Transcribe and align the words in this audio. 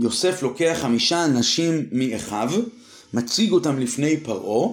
יוסף 0.00 0.42
לוקח 0.42 0.78
חמישה 0.80 1.24
אנשים 1.24 1.86
מאחיו, 1.92 2.50
מציג 3.14 3.52
אותם 3.52 3.78
לפני 3.78 4.16
פרעה, 4.16 4.68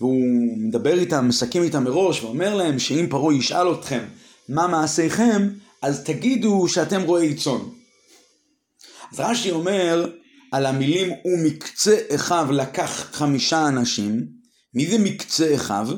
והוא 0.00 0.56
מדבר 0.56 0.98
איתם, 0.98 1.28
מסכם 1.28 1.62
איתם 1.62 1.84
מראש, 1.84 2.22
ואומר 2.22 2.54
להם 2.54 2.78
שאם 2.78 3.06
פרעה 3.10 3.34
ישאל 3.34 3.72
אתכם 3.72 4.04
מה 4.48 4.66
מעשיכם, 4.66 5.48
אז 5.82 6.04
תגידו 6.04 6.68
שאתם 6.68 7.02
רועי 7.02 7.34
צאן. 7.34 7.60
אז 9.12 9.20
רש"י 9.20 9.50
אומר 9.50 10.10
על 10.52 10.66
המילים 10.66 11.12
ומקצה 11.24 11.96
אחיו 12.14 12.48
לקח 12.52 13.08
חמישה 13.12 13.68
אנשים, 13.68 14.26
מי 14.74 14.90
זה 14.90 14.98
מקצה 14.98 15.54
אחיו? 15.54 15.88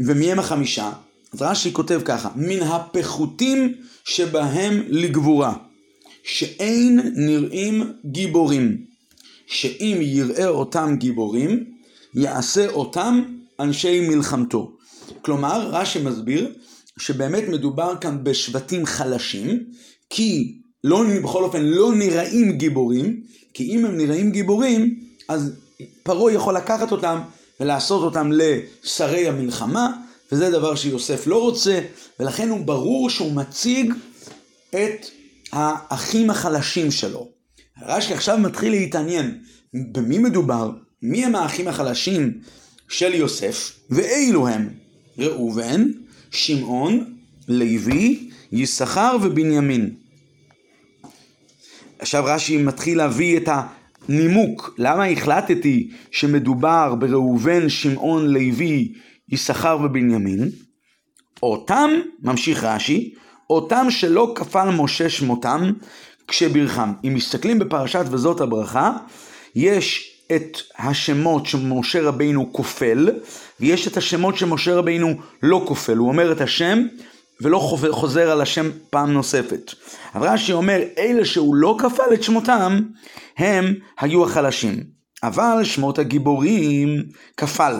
ומי 0.00 0.32
הם 0.32 0.38
החמישה? 0.38 0.92
אז 1.32 1.42
רש"י 1.42 1.72
כותב 1.72 2.00
ככה, 2.04 2.28
מן 2.36 2.62
הפחותים 2.62 3.74
שבהם 4.04 4.82
לגבורה, 4.88 5.67
שאין 6.28 7.00
נראים 7.14 7.92
גיבורים, 8.04 8.84
שאם 9.46 9.98
יראה 10.00 10.48
אותם 10.48 10.96
גיבורים, 10.98 11.64
יעשה 12.14 12.68
אותם 12.68 13.22
אנשי 13.60 14.00
מלחמתו. 14.00 14.72
כלומר, 15.22 15.68
רש"י 15.72 15.98
מסביר 16.02 16.52
שבאמת 16.98 17.48
מדובר 17.48 17.94
כאן 18.00 18.18
בשבטים 18.22 18.86
חלשים, 18.86 19.64
כי 20.10 20.58
לא, 20.84 21.04
בכל 21.24 21.44
אופן 21.44 21.62
לא 21.62 21.94
נראים 21.94 22.52
גיבורים, 22.52 23.20
כי 23.54 23.64
אם 23.64 23.84
הם 23.84 23.96
נראים 23.96 24.30
גיבורים, 24.30 25.00
אז 25.28 25.52
פרעה 26.02 26.32
יכול 26.32 26.56
לקחת 26.56 26.92
אותם 26.92 27.18
ולעשות 27.60 28.02
אותם 28.02 28.30
לשרי 28.32 29.28
המלחמה, 29.28 29.92
וזה 30.32 30.50
דבר 30.50 30.74
שיוסף 30.74 31.26
לא 31.26 31.40
רוצה, 31.40 31.80
ולכן 32.20 32.48
הוא 32.48 32.60
ברור 32.60 33.10
שהוא 33.10 33.32
מציג 33.32 33.92
את 34.70 35.06
האחים 35.52 36.30
החלשים 36.30 36.90
שלו. 36.90 37.28
רש"י 37.82 38.14
עכשיו 38.14 38.38
מתחיל 38.38 38.70
להתעניין 38.70 39.38
במי 39.74 40.18
מדובר, 40.18 40.70
מי 41.02 41.24
הם 41.24 41.34
האחים 41.34 41.68
החלשים 41.68 42.40
של 42.88 43.14
יוסף, 43.14 43.78
ואילו 43.90 44.48
הם 44.48 44.68
ראובן, 45.18 45.84
שמעון, 46.30 47.14
לוי, 47.48 48.30
יששכר 48.52 49.16
ובנימין. 49.22 49.94
עכשיו 51.98 52.24
רש"י 52.26 52.56
מתחיל 52.56 52.98
להביא 52.98 53.36
את 53.36 53.48
הנימוק, 54.08 54.74
למה 54.78 55.06
החלטתי 55.06 55.90
שמדובר 56.10 56.94
בראובן, 56.94 57.68
שמעון, 57.68 58.28
לוי, 58.28 58.92
יששכר 59.28 59.78
ובנימין? 59.84 60.50
אותם, 61.42 61.90
ממשיך 62.22 62.64
רש"י, 62.64 63.14
אותם 63.50 63.86
שלא 63.90 64.32
כפל 64.34 64.70
משה 64.70 65.08
שמותם 65.08 65.72
כשברכם. 66.28 66.92
אם 67.04 67.14
מסתכלים 67.14 67.58
בפרשת 67.58 68.04
וזאת 68.10 68.40
הברכה, 68.40 68.92
יש 69.54 70.14
את 70.36 70.58
השמות 70.78 71.46
שמשה 71.46 72.02
רבינו 72.02 72.52
כופל, 72.52 73.10
ויש 73.60 73.88
את 73.88 73.96
השמות 73.96 74.36
שמשה 74.36 74.74
רבינו 74.74 75.14
לא 75.42 75.64
כופל. 75.66 75.96
הוא 75.96 76.08
אומר 76.08 76.32
את 76.32 76.40
השם 76.40 76.82
ולא 77.40 77.58
חוזר 77.90 78.30
על 78.30 78.40
השם 78.40 78.70
פעם 78.90 79.12
נוספת. 79.12 79.74
אבל 80.14 80.28
רש"י 80.28 80.52
אומר, 80.52 80.80
אלה 80.98 81.24
שהוא 81.24 81.54
לא 81.54 81.76
כפל 81.78 82.14
את 82.14 82.22
שמותם, 82.22 82.80
הם 83.38 83.74
היו 84.00 84.24
החלשים. 84.24 84.82
אבל 85.22 85.64
שמות 85.64 85.98
הגיבורים 85.98 87.02
כפל. 87.36 87.74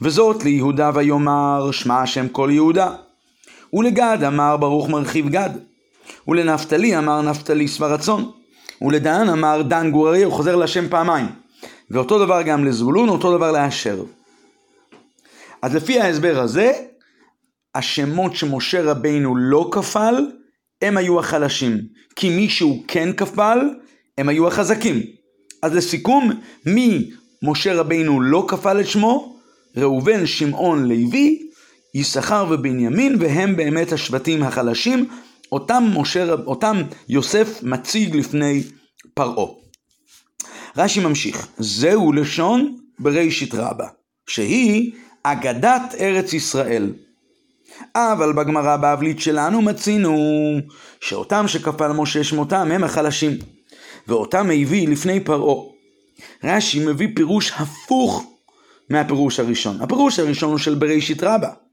וזאת 0.00 0.44
ליהודה 0.44 0.90
ויאמר 0.94 1.70
שמע 1.72 2.02
השם 2.02 2.28
כל 2.28 2.50
יהודה. 2.52 2.90
ולגד 3.74 4.18
אמר 4.26 4.56
ברוך 4.56 4.88
מרחיב 4.88 5.28
גד. 5.28 5.50
ולנפתלי 6.28 6.98
אמר 6.98 7.22
נפתלי 7.22 7.68
שבע 7.68 7.86
רצון. 7.86 8.30
ולדן 8.82 9.28
אמר 9.28 9.62
דן 9.62 9.90
גור 9.90 10.08
אריה, 10.08 10.26
הוא 10.26 10.32
חוזר 10.32 10.56
לשם 10.56 10.88
פעמיים. 10.88 11.26
ואותו 11.90 12.24
דבר 12.24 12.42
גם 12.42 12.64
לזבולון, 12.64 13.08
אותו 13.08 13.36
דבר 13.36 13.52
לאשר. 13.52 14.04
אז 15.62 15.74
לפי 15.74 16.00
ההסבר 16.00 16.40
הזה, 16.40 16.72
השמות 17.74 18.36
שמשה 18.36 18.82
רבינו 18.82 19.36
לא 19.36 19.68
כפל, 19.72 20.26
הם 20.82 20.96
היו 20.96 21.18
החלשים. 21.20 21.80
כי 22.16 22.30
מי 22.30 22.48
שהוא 22.48 22.84
כן 22.88 23.12
כפל, 23.12 23.58
הם 24.18 24.28
היו 24.28 24.48
החזקים. 24.48 25.02
אז 25.62 25.74
לסיכום, 25.74 26.30
מי 26.66 27.10
משה 27.42 27.74
רבינו 27.74 28.20
לא 28.20 28.44
כפל 28.48 28.80
את 28.80 28.86
שמו? 28.86 29.36
ראובן, 29.76 30.26
שמעון, 30.26 30.88
לוי, 30.88 31.48
יששכר 31.94 32.46
ובנימין, 32.50 33.16
והם 33.20 33.56
באמת 33.56 33.92
השבטים 33.92 34.42
החלשים, 34.42 35.08
אותם, 35.52 35.84
משה, 35.96 36.32
אותם 36.32 36.82
יוסף 37.08 37.62
מציג 37.62 38.16
לפני 38.16 38.62
פרעה. 39.14 39.46
רש"י 40.76 41.00
ממשיך, 41.00 41.48
זהו 41.58 42.12
לשון 42.12 42.76
בראשית 42.98 43.54
רבה, 43.54 43.86
שהיא 44.26 44.92
אגדת 45.22 45.94
ארץ 46.00 46.32
ישראל. 46.32 46.92
אבל 47.96 48.32
בגמרא 48.32 48.70
הבבלית 48.70 49.20
שלנו 49.20 49.62
מצינו 49.62 50.16
שאותם 51.00 51.48
שכפל 51.48 51.92
משה 51.92 52.24
שמותם 52.24 52.70
הם 52.72 52.84
החלשים, 52.84 53.32
ואותם 54.08 54.50
הביא 54.50 54.88
לפני 54.88 55.20
פרעה. 55.20 55.64
רש"י 56.44 56.86
מביא 56.86 57.08
פירוש 57.14 57.52
הפוך 57.52 58.24
מהפירוש 58.90 59.40
הראשון. 59.40 59.82
הפירוש 59.82 60.18
הראשון 60.18 60.50
הוא 60.50 60.58
של 60.58 60.74
בראשית 60.74 61.22
רבה. 61.22 61.63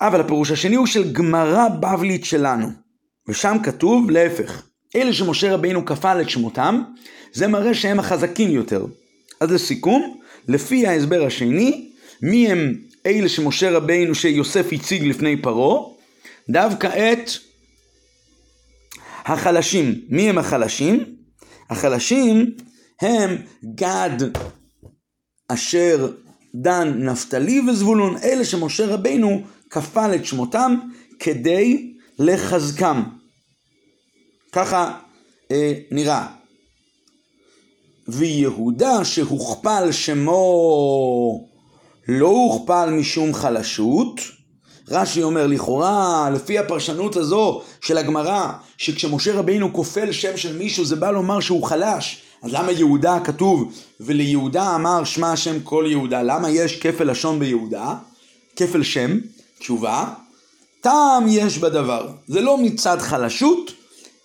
אבל 0.00 0.20
הפירוש 0.20 0.50
השני 0.50 0.76
הוא 0.76 0.86
של 0.86 1.12
גמרא 1.12 1.68
בבלית 1.68 2.24
שלנו, 2.24 2.68
ושם 3.28 3.56
כתוב 3.62 4.10
להפך, 4.10 4.62
אלה 4.96 5.12
שמשה 5.12 5.54
רבינו 5.54 5.84
כפל 5.84 6.20
את 6.20 6.30
שמותם, 6.30 6.82
זה 7.32 7.46
מראה 7.46 7.74
שהם 7.74 7.98
החזקים 8.00 8.50
יותר. 8.50 8.84
אז 9.40 9.50
לסיכום, 9.52 10.20
לפי 10.48 10.86
ההסבר 10.86 11.26
השני, 11.26 11.90
מי 12.22 12.52
הם 12.52 12.74
אלה 13.06 13.28
שמשה 13.28 13.70
רבינו, 13.70 14.14
שיוסף 14.14 14.72
הציג 14.72 15.04
לפני 15.04 15.42
פרעה? 15.42 15.82
דווקא 16.50 16.86
את 16.86 17.30
החלשים. 19.24 20.00
מי 20.08 20.30
הם 20.30 20.38
החלשים? 20.38 21.04
החלשים 21.70 22.54
הם 23.00 23.36
גד, 23.74 24.16
אשר, 25.48 26.12
דן, 26.54 26.92
נפתלי 26.98 27.60
וזבולון, 27.60 28.16
אלה 28.16 28.44
שמשה 28.44 28.86
רבינו 28.86 29.42
כפל 29.70 30.14
את 30.14 30.26
שמותם 30.26 30.74
כדי 31.18 31.92
לחזקם. 32.18 33.02
ככה 34.52 34.98
אה, 35.50 35.72
נראה. 35.90 36.26
ויהודה 38.08 39.04
שהוכפל 39.04 39.92
שמו 39.92 41.48
לא 42.08 42.28
הוכפל 42.28 42.90
משום 42.90 43.34
חלשות, 43.34 44.20
רש"י 44.88 45.22
אומר 45.22 45.46
לכאורה, 45.46 46.30
לפי 46.34 46.58
הפרשנות 46.58 47.16
הזו 47.16 47.62
של 47.80 47.98
הגמרא, 47.98 48.52
שכשמשה 48.76 49.34
רבינו 49.34 49.72
כופל 49.72 50.12
שם 50.12 50.36
של 50.36 50.58
מישהו 50.58 50.84
זה 50.84 50.96
בא 50.96 51.10
לומר 51.10 51.40
שהוא 51.40 51.64
חלש, 51.64 52.22
אז 52.42 52.52
למה 52.52 52.72
יהודה 52.72 53.18
כתוב 53.24 53.72
וליהודה 54.00 54.74
אמר 54.74 55.04
שמע 55.04 55.32
השם 55.32 55.60
כל 55.60 55.84
יהודה, 55.88 56.22
למה 56.22 56.50
יש 56.50 56.80
כפל 56.80 57.10
לשון 57.10 57.38
ביהודה? 57.38 57.94
כפל 58.56 58.82
שם, 58.82 59.18
תשובה, 59.60 60.14
טעם 60.80 61.24
יש 61.28 61.58
בדבר, 61.58 62.12
זה 62.26 62.40
לא 62.40 62.58
מצד 62.58 62.98
חלשות, 62.98 63.72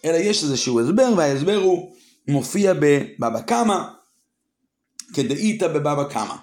אלא 0.05 0.17
יש 0.17 0.43
איזשהו 0.43 0.79
הסבר, 0.79 1.13
וההסבר 1.17 1.55
הוא 1.55 1.91
מופיע 2.27 2.73
בבבא 2.73 3.41
קמא, 3.41 3.83
כדאיתא 5.13 5.67
בבבא 5.67 6.03
קמא. 6.03 6.35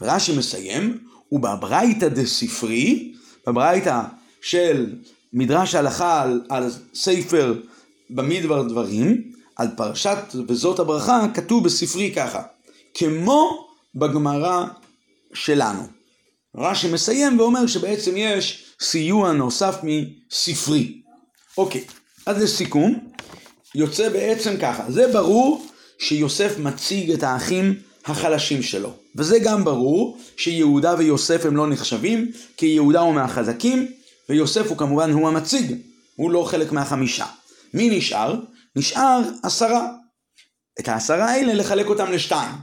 ורש"י 0.00 0.36
מסיים, 0.38 0.98
ובברייתא 1.32 2.08
דספרי, 2.08 3.12
בברייתא 3.46 4.00
של 4.42 4.94
מדרש 5.32 5.74
ההלכה 5.74 6.22
על, 6.22 6.42
על 6.48 6.70
ספר 6.94 7.54
במדבר 8.10 8.62
דברים, 8.62 9.32
על 9.56 9.68
פרשת 9.76 10.18
וזאת 10.48 10.78
הברכה, 10.78 11.26
כתוב 11.34 11.64
בספרי 11.64 12.12
ככה, 12.16 12.42
כמו 12.94 13.68
בגמרא 13.94 14.64
שלנו. 15.34 16.03
רש"י 16.56 16.92
מסיים 16.92 17.40
ואומר 17.40 17.66
שבעצם 17.66 18.16
יש 18.16 18.64
סיוע 18.80 19.32
נוסף 19.32 19.76
מספרי. 19.82 21.02
אוקיי, 21.58 21.84
אז 22.26 22.42
לסיכום, 22.42 22.98
יוצא 23.74 24.08
בעצם 24.08 24.56
ככה, 24.56 24.84
זה 24.88 25.12
ברור 25.12 25.66
שיוסף 25.98 26.58
מציג 26.58 27.10
את 27.10 27.22
האחים 27.22 27.74
החלשים 28.04 28.62
שלו. 28.62 28.92
וזה 29.16 29.38
גם 29.38 29.64
ברור 29.64 30.18
שיהודה 30.36 30.94
ויוסף 30.98 31.46
הם 31.46 31.56
לא 31.56 31.66
נחשבים, 31.66 32.30
כי 32.56 32.66
יהודה 32.66 33.00
הוא 33.00 33.14
מהחזקים, 33.14 33.86
ויוסף 34.28 34.68
הוא 34.68 34.76
כמובן 34.76 35.10
הוא 35.10 35.28
המציג, 35.28 35.74
הוא 36.16 36.30
לא 36.30 36.44
חלק 36.44 36.72
מהחמישה. 36.72 37.26
מי 37.74 37.98
נשאר? 37.98 38.34
נשאר 38.76 39.20
עשרה. 39.42 39.88
את 40.80 40.88
העשרה 40.88 41.30
האלה 41.30 41.54
לחלק 41.54 41.86
אותם 41.86 42.12
לשתיים. 42.12 42.54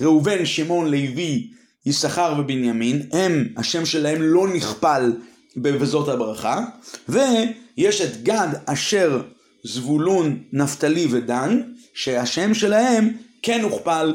ראובן, 0.00 0.46
שמעון, 0.46 0.90
לוי, 0.90 1.50
יששכר 1.86 2.34
ובנימין, 2.38 3.02
הם, 3.12 3.48
השם 3.56 3.86
שלהם 3.86 4.22
לא 4.22 4.48
נכפל 4.48 5.12
ב"וזאת 5.56 6.08
הברכה", 6.08 6.64
ויש 7.08 8.00
את 8.00 8.22
גד, 8.22 8.48
אשר 8.66 9.22
זבולון, 9.64 10.42
נפתלי 10.52 11.06
ודן, 11.10 11.62
שהשם 11.94 12.54
שלהם 12.54 13.12
כן 13.42 13.60
הוכפל 13.62 14.14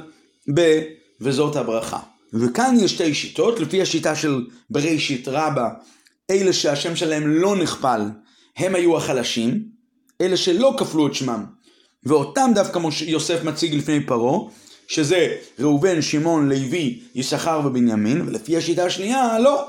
ב... 0.55 0.81
וזאת 1.21 1.55
הברכה. 1.55 1.99
וכאן 2.33 2.75
יש 2.79 2.91
שתי 2.91 3.13
שיטות, 3.13 3.59
לפי 3.59 3.81
השיטה 3.81 4.15
של 4.15 4.45
בראשית 4.69 5.27
רבה, 5.27 5.69
אלה 6.31 6.53
שהשם 6.53 6.95
שלהם 6.95 7.27
לא 7.27 7.55
נכפל, 7.55 8.01
הם 8.57 8.75
היו 8.75 8.97
החלשים, 8.97 9.63
אלה 10.21 10.37
שלא 10.37 10.75
כפלו 10.77 11.07
את 11.07 11.13
שמם, 11.13 11.45
ואותם 12.03 12.51
דווקא 12.55 12.79
יוסף 13.05 13.43
מציג 13.43 13.75
לפני 13.75 14.05
פרעה, 14.05 14.49
שזה 14.87 15.35
ראובן, 15.59 16.01
שמעון, 16.01 16.49
לוי, 16.49 16.99
יששכר 17.15 17.61
ובנימין, 17.65 18.21
ולפי 18.21 18.57
השיטה 18.57 18.85
השנייה, 18.85 19.39
לא. 19.39 19.67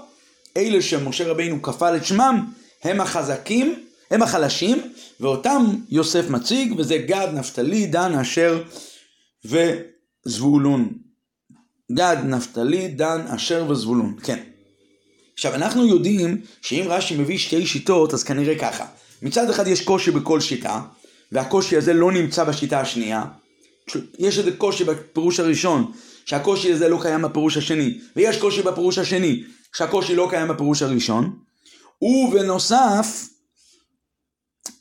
אלה 0.56 0.82
שמשה 0.82 1.28
רבינו 1.28 1.62
כפל 1.62 1.96
את 1.96 2.04
שמם, 2.04 2.46
הם 2.82 3.00
החזקים, 3.00 3.74
הם 4.10 4.22
החלשים, 4.22 4.92
ואותם 5.20 5.64
יוסף 5.88 6.30
מציג, 6.30 6.74
וזה 6.78 6.98
גד, 6.98 7.28
נפתלי, 7.34 7.86
דן, 7.86 8.14
אשר 8.14 8.62
וזבולון. 9.44 10.92
גד, 11.92 12.16
נפתלי, 12.24 12.88
דן, 12.88 13.20
אשר 13.26 13.66
וזבולון. 13.68 14.16
כן. 14.22 14.38
עכשיו, 15.34 15.54
אנחנו 15.54 15.86
יודעים 15.86 16.40
שאם 16.62 16.84
רש"י 16.88 17.16
מביא 17.16 17.38
שתי 17.38 17.66
שיטות, 17.66 18.14
אז 18.14 18.24
כנראה 18.24 18.58
ככה. 18.58 18.86
מצד 19.22 19.50
אחד 19.50 19.66
יש 19.66 19.84
קושי 19.84 20.10
בכל 20.10 20.40
שיטה, 20.40 20.80
והקושי 21.32 21.76
הזה 21.76 21.92
לא 21.92 22.12
נמצא 22.12 22.44
בשיטה 22.44 22.80
השנייה. 22.80 23.24
יש 24.18 24.38
איזה 24.38 24.52
קושי 24.52 24.84
בפירוש 24.84 25.40
הראשון, 25.40 25.92
שהקושי 26.24 26.72
הזה 26.72 26.88
לא 26.88 26.98
קיים 27.02 27.22
בפירוש 27.22 27.56
השני, 27.56 27.98
ויש 28.16 28.36
קושי 28.36 28.62
בפירוש 28.62 28.98
השני, 28.98 29.42
שהקושי 29.76 30.14
לא 30.14 30.26
קיים 30.30 30.48
בפירוש 30.48 30.82
הראשון. 30.82 31.38
ובנוסף, 32.02 33.28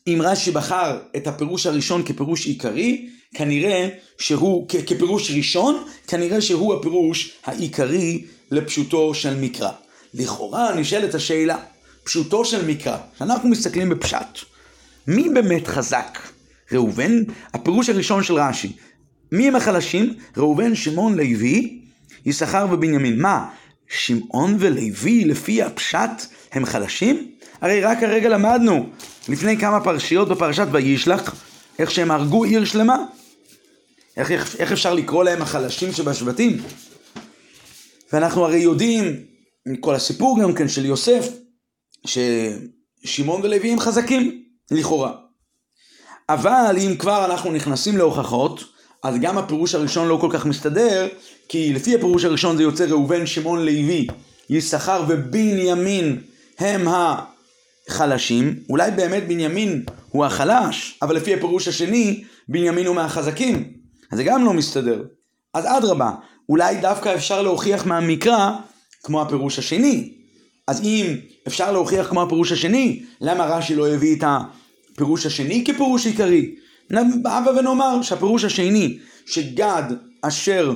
אם 0.08 0.20
רש"י 0.24 0.52
בחר 0.52 1.00
את 1.18 1.28
הפירוש 1.28 1.66
הראשון 1.66 2.04
כפירוש 2.04 2.46
עיקרי, 2.46 3.10
כנראה 3.36 3.90
שהוא, 4.18 4.66
כ- 4.70 4.86
כפירוש 4.88 5.32
ראשון, 5.32 5.84
כנראה 6.08 6.42
שהוא 6.42 6.74
הפירוש 6.74 7.32
העיקרי 7.46 8.26
לפשוטו 8.52 9.14
של 9.14 9.36
מקרא. 9.36 9.72
לכאורה 10.14 10.76
נשאלת 10.76 11.16
השאלה, 11.16 11.58
פשוטו 12.04 12.46
של 12.46 12.66
מקרא, 12.66 12.98
כשאנחנו 13.16 13.50
מסתכלים 13.50 13.90
בפשט, 13.90 14.40
מי 15.08 15.30
באמת 15.30 15.68
חזק? 15.68 16.20
ראובן, 16.72 17.24
הפירוש 17.54 17.90
הראשון 17.90 18.24
של 18.24 18.34
רש"י, 18.34 18.72
מי 19.32 19.48
הם 19.48 19.56
החלשים? 19.56 20.14
ראובן, 20.38 20.76
שמעון, 20.76 21.18
לוי, 21.18 21.82
יששכר 22.26 22.68
ובנימין. 22.72 23.22
מה, 23.22 23.50
שמעון 23.90 24.56
ולוי 24.60 25.26
לפי 25.26 25.64
הפשט 25.64 26.26
הם 26.52 26.66
חלשים? 26.66 27.32
הרי 27.62 27.82
רק 27.82 28.04
הרגע 28.04 28.30
למדנו, 28.30 28.90
לפני 29.30 29.58
כמה 29.58 29.84
פרשיות 29.84 30.30
בפרשת 30.30 30.68
וישלח, 30.72 31.36
איך 31.80 31.92
שהם 31.92 32.12
הרגו 32.12 32.44
עיר 32.44 32.66
שלמה. 32.66 33.06
איך, 34.18 34.32
איך, 34.32 34.56
איך 34.56 34.72
אפשר 34.72 34.94
לקרוא 34.94 35.24
להם 35.24 35.42
החלשים 35.42 35.94
שבשבטים? 35.94 36.62
ואנחנו 38.14 38.46
הרי 38.46 38.58
יודעים, 38.58 39.16
מכל 39.66 39.96
הסיפור 39.96 40.42
גם 40.42 40.54
כן 40.54 40.68
של 40.68 40.86
יוסף, 40.86 41.28
ששמעון 42.06 43.42
ולוי 43.44 43.72
הם 43.72 43.80
חזקים, 43.80 44.44
לכאורה. 44.72 45.14
אבל 46.30 46.76
אם 46.78 46.96
כבר 47.00 47.26
אנחנו 47.26 47.52
נכנסים 47.52 47.98
להוכחות, 47.98 48.64
אז 49.04 49.16
גם 49.22 49.38
הפירוש 49.38 49.76
הראשון 49.76 50.08
לא 50.08 50.18
כל 50.22 50.30
כך 50.32 50.46
מסתדר, 50.46 51.08
כי 51.50 51.74
לפי 51.74 51.96
הפירוש 51.96 52.26
הראשון 52.26 52.58
זה 52.58 52.64
יוצא 52.64 52.86
ראובן, 52.86 53.26
שמעון, 53.26 53.66
לוי, 53.66 54.08
יששכר 54.50 55.04
ובנימין 55.08 56.22
הם 56.60 56.88
החלשים. 57.90 58.60
אולי 58.70 58.92
באמת 58.92 59.28
בנימין 59.28 59.84
הוא 60.10 60.26
החלש, 60.26 61.00
אבל 61.02 61.16
לפי 61.16 61.34
הפירוש 61.34 61.68
השני, 61.68 62.24
בנימין 62.48 62.88
הוא 62.88 62.96
מהחזקים. 62.96 63.74
אז 64.12 64.18
זה 64.18 64.24
גם 64.24 64.46
לא 64.46 64.54
מסתדר. 64.54 65.04
אז 65.54 65.66
אדרבה, 65.66 66.12
אולי 66.50 66.78
דווקא 66.78 67.16
אפשר 67.16 67.42
להוכיח 67.42 67.86
מהמקרא 67.86 68.52
כמו 69.04 69.22
הפירוש 69.22 69.60
השני. 69.60 70.14
אז 70.68 70.82
אם 70.84 71.16
אפשר 71.48 71.72
להוכיח 71.72 72.10
כמו 72.10 72.24
הפירוש 72.24 72.52
השני, 72.52 73.04
למה 73.22 73.46
רש"י 73.46 73.76
לא 73.76 73.88
הביא 73.88 74.16
את 74.16 74.24
הפירוש 74.94 75.26
השני 75.26 75.64
כפירוש 75.68 76.06
עיקרי? 76.06 76.56
הבה 77.26 77.52
ונאמר 77.60 78.02
שהפירוש 78.02 78.44
השני, 78.44 79.00
שגד, 79.26 79.84
אשר, 80.22 80.74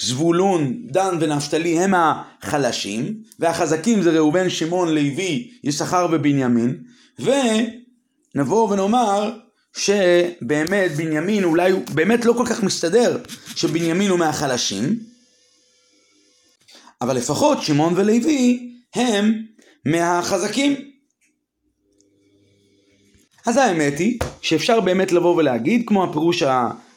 זבולון, 0.00 0.74
דן 0.86 1.16
ונפתלי 1.20 1.78
הם 1.78 1.94
החלשים, 1.94 3.14
והחזקים 3.38 4.02
זה 4.02 4.10
ראובן, 4.10 4.50
שמעון, 4.50 4.88
לוי, 4.88 5.50
יששכר 5.64 6.08
ובנימין, 6.12 6.76
ונבוא 7.18 8.72
ונאמר 8.72 9.38
שבאמת 9.76 10.90
בנימין 10.96 11.44
אולי 11.44 11.70
הוא 11.70 11.82
באמת 11.94 12.24
לא 12.24 12.32
כל 12.32 12.46
כך 12.46 12.62
מסתדר 12.62 13.18
שבנימין 13.56 14.10
הוא 14.10 14.18
מהחלשים, 14.18 14.98
אבל 17.00 17.16
לפחות 17.16 17.62
שמעון 17.62 17.92
ולוי 17.96 18.72
הם 18.94 19.42
מהחזקים. 19.86 20.93
אז 23.46 23.56
האמת 23.56 23.98
היא 23.98 24.18
שאפשר 24.42 24.80
באמת 24.80 25.12
לבוא 25.12 25.36
ולהגיד, 25.36 25.82
כמו 25.86 26.04
הפירוש 26.04 26.42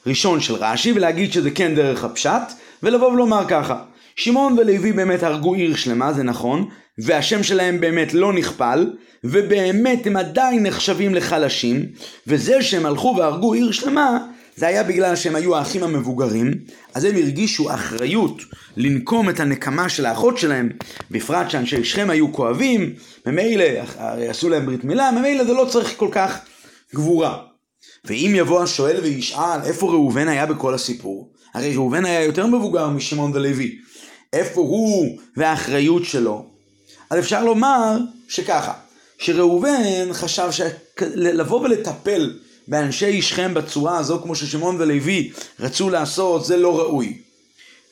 הראשון 0.05 0.39
של 0.39 0.53
רש"י, 0.53 0.91
ולהגיד 0.91 1.33
שזה 1.33 1.51
כן 1.51 1.75
דרך 1.75 2.03
הפשט, 2.03 2.53
ולבוא 2.83 3.07
ולומר 3.11 3.43
ככה, 3.47 3.83
שמעון 4.15 4.59
ולוי 4.59 4.91
באמת 4.91 5.23
הרגו 5.23 5.53
עיר 5.53 5.75
שלמה, 5.75 6.13
זה 6.13 6.23
נכון, 6.23 6.69
והשם 6.97 7.43
שלהם 7.43 7.79
באמת 7.79 8.13
לא 8.13 8.33
נכפל, 8.33 8.93
ובאמת 9.23 10.07
הם 10.07 10.17
עדיין 10.17 10.63
נחשבים 10.63 11.15
לחלשים, 11.15 11.85
וזה 12.27 12.61
שהם 12.61 12.85
הלכו 12.85 13.15
והרגו 13.17 13.53
עיר 13.53 13.71
שלמה, 13.71 14.17
זה 14.57 14.67
היה 14.67 14.83
בגלל 14.83 15.15
שהם 15.15 15.35
היו 15.35 15.55
האחים 15.55 15.83
המבוגרים, 15.83 16.53
אז 16.93 17.03
הם 17.03 17.15
הרגישו 17.15 17.73
אחריות 17.73 18.41
לנקום 18.77 19.29
את 19.29 19.39
הנקמה 19.39 19.89
של 19.89 20.05
האחות 20.05 20.37
שלהם, 20.37 20.69
בפרט 21.11 21.49
שאנשי 21.49 21.83
שכם 21.83 22.09
היו 22.09 22.33
כואבים, 22.33 22.93
ממילא, 23.25 23.65
הרי 23.97 24.29
עשו 24.29 24.49
להם 24.49 24.65
ברית 24.65 24.83
מילה, 24.83 25.11
ממילא 25.11 25.43
זה 25.43 25.53
לא 25.53 25.65
צריך 25.71 25.93
כל 25.97 26.09
כך 26.11 26.39
גבורה. 26.95 27.37
ואם 28.05 28.33
יבוא 28.35 28.63
השואל 28.63 28.99
וישאל 29.03 29.59
איפה 29.63 29.91
ראובן 29.91 30.27
היה 30.27 30.45
בכל 30.45 30.73
הסיפור, 30.73 31.31
הרי 31.53 31.75
ראובן 31.75 32.05
היה 32.05 32.23
יותר 32.23 32.47
מבוגר 32.47 32.89
משמעון 32.89 33.31
ולוי, 33.33 33.77
איפה 34.33 34.61
הוא 34.61 35.17
והאחריות 35.37 36.05
שלו? 36.05 36.45
אז 37.09 37.19
אפשר 37.19 37.43
לומר 37.43 37.97
שככה, 38.27 38.73
שראובן 39.17 40.13
חשב 40.13 40.49
שלבוא 40.51 41.61
ולטפל 41.61 42.31
באנשי 42.67 43.21
שכם 43.21 43.53
בצורה 43.53 43.97
הזו 43.97 44.19
כמו 44.23 44.35
ששמעון 44.35 44.75
ולוי 44.79 45.31
רצו 45.59 45.89
לעשות 45.89 46.45
זה 46.45 46.57
לא 46.57 46.79
ראוי. 46.79 47.17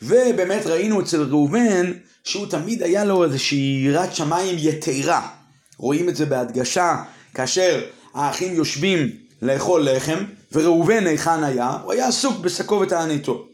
ובאמת 0.01 0.65
ראינו 0.65 1.01
אצל 1.01 1.21
ראובן 1.21 1.91
שהוא 2.23 2.45
תמיד 2.45 2.83
היה 2.83 3.05
לו 3.05 3.23
איזושהי 3.23 3.81
יראת 3.85 4.15
שמיים 4.15 4.55
יתרה. 4.59 5.27
רואים 5.77 6.09
את 6.09 6.15
זה 6.15 6.25
בהדגשה 6.25 6.95
כאשר 7.33 7.81
האחים 8.13 8.55
יושבים 8.55 9.09
לאכול 9.41 9.89
לחם 9.89 10.23
וראובן 10.51 11.07
היכן 11.07 11.43
היה? 11.43 11.77
הוא 11.83 11.93
היה 11.93 12.07
עסוק 12.07 12.39
בשקו 12.39 12.75
ותעניתו. 12.75 13.45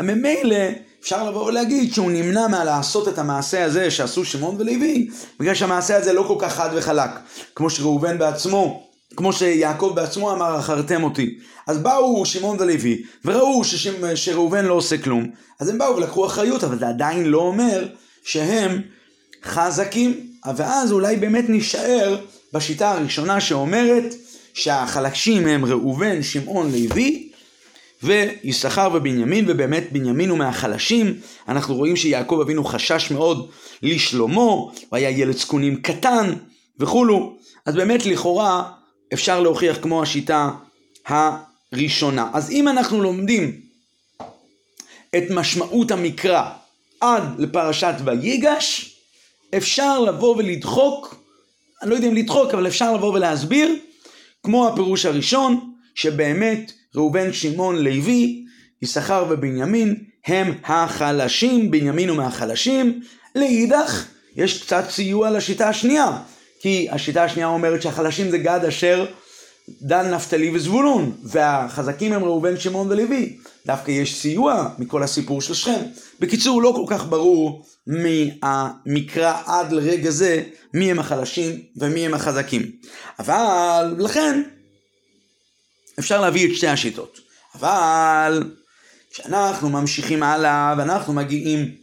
ממילא 0.00 0.56
אפשר 1.00 1.30
לבוא 1.30 1.46
ולהגיד 1.46 1.94
שהוא 1.94 2.10
נמנע 2.10 2.48
מהלעשות 2.48 3.08
את 3.08 3.18
המעשה 3.18 3.64
הזה 3.64 3.90
שעשו 3.90 4.24
שמעון 4.24 4.56
ולוי 4.58 5.08
בגלל 5.40 5.54
שהמעשה 5.54 5.96
הזה 5.96 6.12
לא 6.12 6.24
כל 6.28 6.36
כך 6.38 6.54
חד 6.54 6.70
וחלק 6.74 7.10
כמו 7.54 7.70
שראובן 7.70 8.18
בעצמו 8.18 8.87
כמו 9.16 9.32
שיעקב 9.32 9.92
בעצמו 9.94 10.32
אמר, 10.32 10.58
אחרתם 10.58 11.04
אותי. 11.04 11.38
אז 11.66 11.78
באו 11.78 12.26
שמעון 12.26 12.56
ולוי, 12.60 13.02
וראו 13.24 13.62
שראובן 14.14 14.64
לא 14.64 14.74
עושה 14.74 14.98
כלום, 14.98 15.30
אז 15.60 15.68
הם 15.68 15.78
באו 15.78 15.96
ולקחו 15.96 16.26
אחריות, 16.26 16.64
אבל 16.64 16.78
זה 16.78 16.88
עדיין 16.88 17.24
לא 17.24 17.38
אומר 17.38 17.88
שהם 18.24 18.82
חזקים. 19.44 20.28
ואז 20.56 20.92
אולי 20.92 21.16
באמת 21.16 21.48
נישאר 21.48 22.18
בשיטה 22.52 22.90
הראשונה 22.90 23.40
שאומרת 23.40 24.14
שהחלשים 24.54 25.46
הם 25.46 25.64
ראובן, 25.64 26.22
שמעון, 26.22 26.72
לוי, 26.72 27.28
ויששכר 28.02 28.88
ובנימין, 28.94 29.44
ובאמת 29.48 29.92
בנימין 29.92 30.30
הוא 30.30 30.38
מהחלשים. 30.38 31.14
אנחנו 31.48 31.74
רואים 31.74 31.96
שיעקב 31.96 32.38
אבינו 32.42 32.64
חשש 32.64 33.10
מאוד 33.10 33.50
לשלומו, 33.82 34.72
הוא 34.88 34.96
היה 34.96 35.10
ילד 35.10 35.36
זקונים 35.36 35.76
קטן 35.82 36.34
וכולו. 36.78 37.36
אז 37.66 37.74
באמת 37.74 38.06
לכאורה 38.06 38.62
אפשר 39.12 39.40
להוכיח 39.40 39.78
כמו 39.82 40.02
השיטה 40.02 40.50
הראשונה. 41.06 42.30
אז 42.34 42.50
אם 42.50 42.68
אנחנו 42.68 43.02
לומדים 43.02 43.60
את 45.16 45.22
משמעות 45.30 45.90
המקרא 45.90 46.50
עד 47.00 47.22
לפרשת 47.38 47.94
ויגש, 48.04 48.96
אפשר 49.56 50.00
לבוא 50.00 50.36
ולדחוק, 50.36 51.14
אני 51.82 51.90
לא 51.90 51.94
יודע 51.94 52.08
אם 52.08 52.14
לדחוק, 52.14 52.54
אבל 52.54 52.66
אפשר 52.66 52.94
לבוא 52.94 53.14
ולהסביר, 53.14 53.76
כמו 54.42 54.68
הפירוש 54.68 55.06
הראשון, 55.06 55.72
שבאמת 55.94 56.72
ראובן, 56.94 57.32
שמעון, 57.32 57.76
לוי, 57.76 58.44
יששכר 58.82 59.26
ובנימין 59.30 59.96
הם 60.26 60.54
החלשים, 60.64 61.70
בנימין 61.70 62.08
הוא 62.08 62.16
מהחלשים. 62.16 63.00
לאידך, 63.34 64.04
יש 64.36 64.62
קצת 64.62 64.90
סיוע 64.90 65.30
לשיטה 65.30 65.68
השנייה, 65.68 66.18
כי 66.60 66.88
השיטה 66.90 67.24
השנייה 67.24 67.48
אומרת 67.48 67.82
שהחלשים 67.82 68.30
זה 68.30 68.38
גד 68.38 68.64
אשר 68.68 69.06
דן, 69.82 70.14
נפתלי 70.14 70.50
וזבולון, 70.50 71.16
והחזקים 71.22 72.12
הם 72.12 72.24
ראובן, 72.24 72.60
שמעון 72.60 72.90
ולוי. 72.90 73.38
דווקא 73.66 73.90
יש 73.90 74.20
סיוע 74.20 74.68
מכל 74.78 75.02
הסיפור 75.02 75.42
של 75.42 75.54
שכם. 75.54 75.80
בקיצור, 76.20 76.62
לא 76.62 76.72
כל 76.76 76.94
כך 76.96 77.06
ברור 77.06 77.66
מהמקרא 77.86 79.42
עד 79.46 79.72
לרגע 79.72 80.10
זה 80.10 80.42
מי 80.74 80.90
הם 80.90 80.98
החלשים 80.98 81.62
ומי 81.76 82.06
הם 82.06 82.14
החזקים. 82.14 82.70
אבל 83.18 83.94
לכן 83.98 84.42
אפשר 85.98 86.20
להביא 86.20 86.50
את 86.50 86.56
שתי 86.56 86.66
השיטות. 86.66 87.18
אבל 87.54 88.52
כשאנחנו 89.10 89.68
ממשיכים 89.68 90.22
הלאה 90.22 90.74
ואנחנו 90.78 91.12
מגיעים 91.12 91.74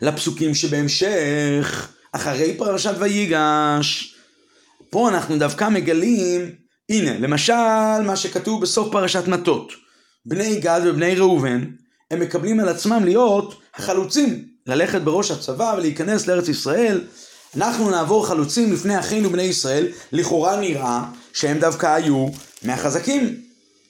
לפסוקים 0.00 0.54
שבהמשך, 0.54 1.92
אחרי 2.12 2.54
פרשת 2.58 2.94
ויגש, 2.98 4.14
פה 4.90 5.08
אנחנו 5.08 5.38
דווקא 5.38 5.68
מגלים, 5.68 6.50
הנה, 6.88 7.18
למשל 7.18 8.02
מה 8.06 8.16
שכתוב 8.16 8.62
בסוף 8.62 8.92
פרשת 8.92 9.28
מטות. 9.28 9.72
בני 10.26 10.60
גד 10.60 10.80
ובני 10.84 11.14
ראובן, 11.14 11.64
הם 12.10 12.20
מקבלים 12.20 12.60
על 12.60 12.68
עצמם 12.68 13.04
להיות 13.04 13.60
החלוצים, 13.74 14.44
ללכת 14.66 15.00
בראש 15.00 15.30
הצבא 15.30 15.74
ולהיכנס 15.76 16.26
לארץ 16.26 16.48
ישראל. 16.48 17.00
אנחנו 17.56 17.90
נעבור 17.90 18.26
חלוצים 18.26 18.72
לפני 18.72 18.98
אחינו 18.98 19.30
בני 19.30 19.42
ישראל, 19.42 19.86
לכאורה 20.12 20.60
נראה 20.60 21.04
שהם 21.32 21.58
דווקא 21.58 21.86
היו 21.94 22.26
מהחזקים, 22.62 23.36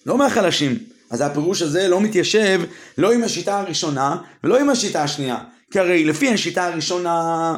לא 0.06 0.18
מהחלשים. 0.18 0.78
אז 1.10 1.20
הפירוש 1.20 1.62
הזה 1.62 1.88
לא 1.88 2.00
מתיישב 2.00 2.60
לא 2.98 3.12
עם 3.12 3.24
השיטה 3.24 3.60
הראשונה 3.60 4.16
ולא 4.44 4.60
עם 4.60 4.70
השיטה 4.70 5.02
השנייה. 5.02 5.38
כי 5.70 5.78
הרי 5.78 6.04
לפי 6.04 6.28
השיטה 6.28 6.66
הראשונה, 6.66 7.54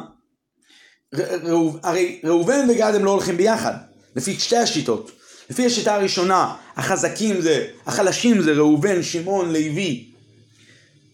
הרי 1.82 2.20
ראובן 2.24 2.70
וגד 2.70 2.92
הם 2.94 3.04
לא 3.04 3.10
הולכים 3.10 3.36
ביחד, 3.36 3.74
לפי 4.16 4.34
שתי 4.34 4.56
השיטות. 4.56 5.10
לפי 5.50 5.66
השיטה 5.66 5.94
הראשונה, 5.94 6.54
החזקים 6.76 7.40
זה, 7.40 7.66
החלשים 7.86 8.42
זה 8.42 8.52
ראובן, 8.52 9.02
שמעון, 9.02 9.52
לוי 9.52 10.10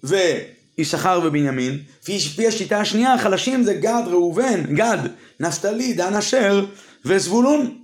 ויששכר 0.04 1.20
ובנימין. 1.24 1.78
לפי 2.08 2.46
השיטה 2.46 2.80
השנייה, 2.80 3.14
החלשים 3.14 3.62
זה 3.62 3.74
גד, 3.74 4.02
ראובן, 4.06 4.74
גד, 4.74 4.98
נפתלי, 5.40 5.92
דן 5.92 6.14
אשר 6.14 6.66
וזבולון. 7.04 7.78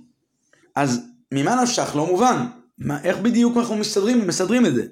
אז 0.75 0.99
ממה 1.31 1.61
נפשך? 1.63 1.95
לא 1.95 2.05
מובן. 2.05 2.45
מה, 2.77 3.03
איך 3.03 3.17
בדיוק 3.17 3.57
אנחנו 3.57 3.75
מסתדרים, 3.75 4.27
מסדרים 4.27 4.65
את 4.65 4.75
זה? 4.75 4.83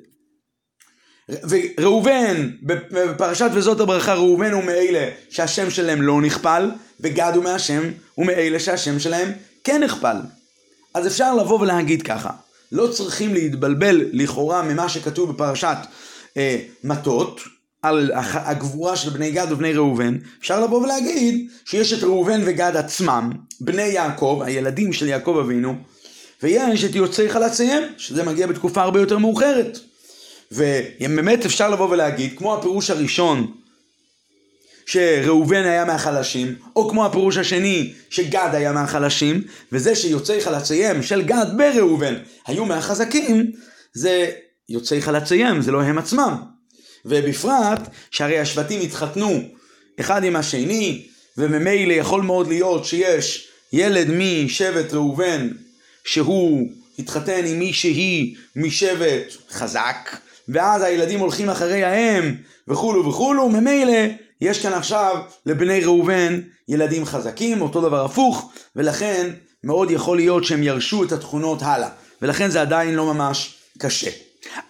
וראובן, 1.29 2.49
בפרשת 2.61 3.49
וזאת 3.53 3.79
הברכה, 3.79 4.13
ראובן 4.13 4.51
הוא 4.51 4.63
מאלה 4.63 5.09
שהשם 5.29 5.69
שלהם 5.69 6.01
לא 6.01 6.21
נכפל, 6.21 6.71
וגד 6.99 7.31
הוא 7.35 7.43
מהשם, 7.43 7.83
הוא 8.15 8.25
מאלה 8.25 8.59
שהשם 8.59 8.99
שלהם 8.99 9.31
כן 9.63 9.83
נכפל. 9.83 10.17
אז 10.93 11.07
אפשר 11.07 11.35
לבוא 11.35 11.59
ולהגיד 11.59 12.01
ככה, 12.01 12.29
לא 12.71 12.87
צריכים 12.87 13.33
להתבלבל 13.33 14.05
לכאורה 14.13 14.61
ממה 14.61 14.89
שכתוב 14.89 15.31
בפרשת 15.31 15.77
אה, 16.37 16.59
מטות, 16.83 17.41
על 17.81 18.11
הגבורה 18.33 18.95
של 18.95 19.09
בני 19.09 19.31
גד 19.31 19.51
ובני 19.51 19.73
ראובן, 19.73 20.17
אפשר 20.39 20.63
לבוא 20.63 20.83
ולהגיד 20.83 21.49
שיש 21.65 21.93
את 21.93 22.03
ראובן 22.03 22.41
וגד 22.45 22.75
עצמם, 22.75 23.31
בני 23.59 23.81
יעקב, 23.81 24.41
הילדים 24.45 24.93
של 24.93 25.07
יעקב 25.07 25.37
אבינו, 25.43 25.75
ויש 26.43 26.83
את 26.83 26.95
יוצאי 26.95 27.29
חלציהם, 27.29 27.83
שזה 27.97 28.23
מגיע 28.23 28.47
בתקופה 28.47 28.81
הרבה 28.81 28.99
יותר 28.99 29.17
מאוחרת. 29.17 29.79
ובאמת 30.51 31.45
אפשר 31.45 31.69
לבוא 31.69 31.89
ולהגיד, 31.89 32.37
כמו 32.37 32.57
הפירוש 32.57 32.89
הראשון, 32.89 33.51
שראובן 34.85 35.63
היה 35.65 35.85
מהחלשים, 35.85 36.55
או 36.75 36.89
כמו 36.89 37.05
הפירוש 37.05 37.37
השני, 37.37 37.93
שגד 38.09 38.49
היה 38.53 38.71
מהחלשים, 38.71 39.43
וזה 39.71 39.95
שיוצאי 39.95 40.41
חלציהם 40.41 41.03
של 41.03 41.21
גד 41.21 41.45
בראובן 41.57 42.15
היו 42.47 42.65
מהחזקים, 42.65 43.51
זה 43.93 44.31
יוצאי 44.69 45.01
חלציהם, 45.01 45.61
זה 45.61 45.71
לא 45.71 45.81
הם 45.81 45.97
עצמם. 45.97 46.35
ובפרט, 47.05 47.89
שהרי 48.11 48.39
השבטים 48.39 48.81
התחתנו 48.81 49.41
אחד 49.99 50.23
עם 50.23 50.35
השני, 50.35 51.07
וממילא 51.37 51.93
יכול 51.93 52.21
מאוד 52.21 52.47
להיות 52.47 52.85
שיש 52.85 53.47
ילד 53.73 54.07
משבט 54.09 54.93
ראובן 54.93 55.49
שהוא 56.05 56.69
התחתן 56.99 57.45
עם 57.45 57.59
מישהי 57.59 58.35
משבט 58.55 59.33
חזק, 59.49 60.17
ואז 60.49 60.81
הילדים 60.81 61.19
הולכים 61.19 61.49
אחרי 61.49 61.83
האם, 61.83 62.35
וכולו 62.67 63.09
וכולו, 63.09 63.49
ממילא 63.49 63.97
יש 64.41 64.61
כאן 64.61 64.73
עכשיו 64.73 65.15
לבני 65.45 65.81
ראובן 65.81 66.39
ילדים 66.67 67.05
חזקים, 67.05 67.61
אותו 67.61 67.81
דבר 67.81 68.05
הפוך, 68.05 68.51
ולכן 68.75 69.31
מאוד 69.63 69.91
יכול 69.91 70.17
להיות 70.17 70.43
שהם 70.43 70.63
ירשו 70.63 71.03
את 71.03 71.11
התכונות 71.11 71.61
הלאה, 71.61 71.89
ולכן 72.21 72.49
זה 72.49 72.61
עדיין 72.61 72.95
לא 72.95 73.13
ממש 73.13 73.55
קשה. 73.77 74.11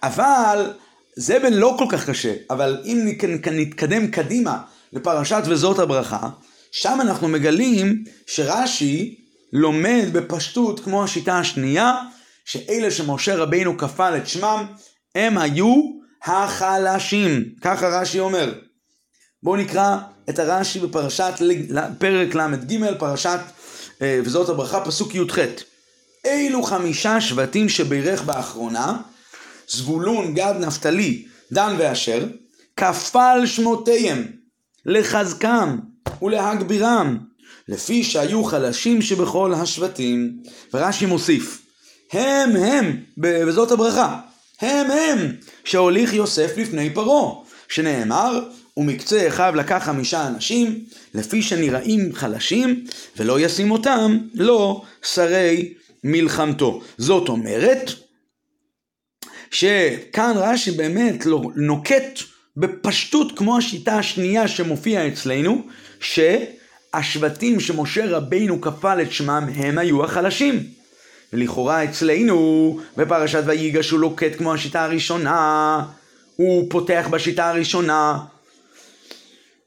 אבל 0.02 0.72
זה 1.16 1.38
לא 1.50 1.74
כל 1.78 1.84
כך 1.88 2.10
קשה, 2.10 2.34
אבל 2.50 2.82
אם 2.84 3.08
נתקדם 3.52 4.06
קדימה 4.06 4.58
לפרשת 4.92 5.42
וזאת 5.46 5.78
הברכה, 5.78 6.28
שם 6.72 6.98
אנחנו 7.00 7.28
מגלים 7.28 8.04
שרש"י 8.26 9.16
לומד 9.52 10.04
בפשטות 10.12 10.80
כמו 10.80 11.04
השיטה 11.04 11.38
השנייה, 11.38 11.94
שאלה 12.44 12.90
שמשה 12.90 13.36
רבינו 13.36 13.78
כפל 13.78 14.16
את 14.16 14.28
שמם, 14.28 14.66
הם 15.16 15.38
היו 15.38 15.74
החלשים. 16.24 17.44
ככה 17.60 17.88
רש"י 17.88 18.20
אומר. 18.20 18.52
בואו 19.42 19.56
נקרא 19.56 19.96
את 20.28 20.38
הרש"י 20.38 20.80
בפרשת, 20.80 21.32
פרק 21.98 22.34
ל"ג, 22.34 22.98
פרשת 22.98 23.38
אה, 24.02 24.20
וזאת 24.24 24.48
הברכה, 24.48 24.80
פסוק 24.80 25.14
י"ח. 25.14 25.38
אילו 26.24 26.62
חמישה 26.62 27.20
שבטים 27.20 27.68
שבירך 27.68 28.22
באחרונה, 28.22 28.96
זבולון, 29.68 30.34
גד, 30.34 30.54
נפתלי, 30.60 31.26
דן 31.52 31.74
ואשר, 31.78 32.26
כפל 32.76 33.42
שמותיהם, 33.46 34.26
לחזקם 34.86 35.78
ולהגבירם, 36.22 37.18
לפי 37.68 38.04
שהיו 38.04 38.44
חלשים 38.44 39.02
שבכל 39.02 39.54
השבטים. 39.54 40.32
ורש"י 40.74 41.06
מוסיף, 41.06 41.62
הם 42.12 42.56
הם, 42.56 42.96
וזאת 43.46 43.70
הברכה, 43.70 44.20
הם 44.60 44.90
הם 44.90 45.32
שהוליך 45.64 46.14
יוסף 46.14 46.56
לפני 46.56 46.94
פרעה, 46.94 47.34
שנאמר, 47.68 48.40
ומקצה 48.76 49.28
אחיו 49.28 49.52
לקח 49.56 49.82
חמישה 49.84 50.26
אנשים, 50.26 50.84
לפי 51.14 51.42
שנראים 51.42 52.12
חלשים, 52.12 52.84
ולא 53.16 53.40
ישים 53.40 53.70
אותם, 53.70 54.18
לא 54.34 54.82
שרי 55.02 55.74
מלחמתו. 56.04 56.82
זאת 56.98 57.28
אומרת, 57.28 57.90
שכאן 59.50 60.32
רש"י 60.36 60.70
באמת 60.70 61.26
לא, 61.26 61.42
נוקט 61.56 62.20
בפשטות 62.56 63.38
כמו 63.38 63.58
השיטה 63.58 63.98
השנייה 63.98 64.48
שמופיעה 64.48 65.08
אצלנו, 65.08 65.66
שהשבטים 66.00 67.60
שמשה 67.60 68.06
רבינו 68.06 68.60
כפל 68.60 69.02
את 69.02 69.12
שמם 69.12 69.48
הם 69.54 69.78
היו 69.78 70.04
החלשים. 70.04 70.75
ולכאורה 71.36 71.84
אצלנו 71.84 72.78
בפרשת 72.96 73.42
ויגש 73.46 73.90
הוא 73.90 74.00
לוקט 74.00 74.36
כמו 74.38 74.54
השיטה 74.54 74.84
הראשונה, 74.84 75.82
הוא 76.36 76.66
פותח 76.70 77.08
בשיטה 77.10 77.48
הראשונה, 77.48 78.18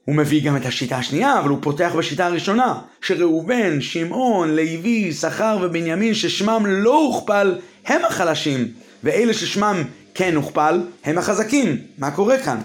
הוא 0.06 0.16
מביא 0.16 0.46
גם 0.46 0.58
את 0.58 0.66
השיטה 0.66 0.98
השנייה, 0.98 1.40
אבל 1.40 1.50
הוא 1.50 1.58
פותח 1.62 1.92
בשיטה 1.98 2.26
הראשונה, 2.26 2.80
שראובן, 3.02 3.82
שמעון, 3.82 4.56
לוי, 4.56 5.14
שכר 5.14 5.58
ובנימין 5.62 6.14
ששמם 6.14 6.66
לא 6.68 6.96
הוכפל, 6.96 7.56
הם 7.86 8.06
החלשים, 8.06 8.68
ואלה 9.04 9.34
ששמם 9.34 9.84
כן 10.14 10.36
הוכפל, 10.36 10.82
הם 11.04 11.18
החזקים. 11.18 11.78
מה 11.98 12.12
קורה 12.12 12.38
כאן? 12.38 12.58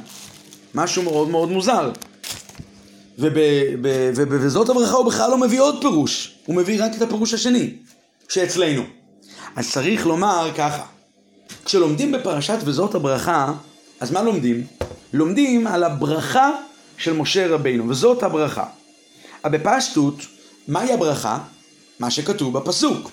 משהו 0.75 1.03
מאוד 1.03 1.29
מאוד 1.29 1.51
מוזר. 1.51 1.91
ובזאת 3.19 4.69
הברכה 4.69 4.97
הוא 4.97 5.07
בכלל 5.07 5.31
לא 5.31 5.39
מביא 5.39 5.61
עוד 5.61 5.81
פירוש, 5.81 6.39
הוא 6.47 6.57
מביא 6.57 6.85
רק 6.85 6.93
את 6.97 7.03
הפירוש 7.03 7.35
השני. 7.35 7.71
שאצלנו. 8.29 8.83
אז 9.57 9.73
צריך 9.73 10.07
לומר 10.07 10.51
ככה, 10.57 10.83
כשלומדים 11.65 12.13
בפרשת 12.13 12.59
וזאת 12.65 12.95
הברכה, 12.95 13.53
אז 14.01 14.11
מה 14.11 14.23
לומדים? 14.23 14.67
לומדים 15.13 15.67
על 15.67 15.85
הברכה 15.85 16.51
של 16.99 17.13
משה 17.13 17.47
רבינו, 17.49 17.89
וזאת 17.89 18.23
הברכה. 18.23 18.65
אבל 19.45 19.59
בפשטות, 19.59 20.15
מהי 20.69 20.93
הברכה? 20.93 21.39
מה 22.01 22.11
שכתוב 22.11 22.59
בפסוק. 22.59 23.11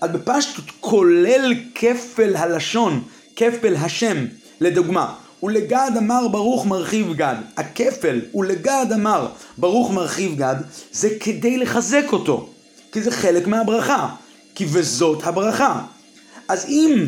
אז 0.00 0.10
בפשטות 0.10 0.64
כולל 0.80 1.54
כפל 1.74 2.36
הלשון, 2.36 3.02
כפל 3.36 3.76
השם, 3.76 4.24
לדוגמה, 4.60 5.14
ולגד 5.42 5.90
אמר 5.98 6.28
ברוך 6.28 6.66
מרחיב 6.66 7.12
גד. 7.14 7.36
הכפל 7.56 8.20
ולגד 8.34 8.86
אמר 8.94 9.28
ברוך 9.58 9.90
מרחיב 9.90 10.36
גד, 10.36 10.56
זה 10.92 11.08
כדי 11.20 11.58
לחזק 11.58 12.04
אותו, 12.12 12.48
כי 12.92 13.02
זה 13.02 13.10
חלק 13.10 13.46
מהברכה. 13.46 14.14
כי 14.58 14.66
וזאת 14.68 15.26
הברכה. 15.26 15.80
אז 16.48 16.64
אם 16.68 17.06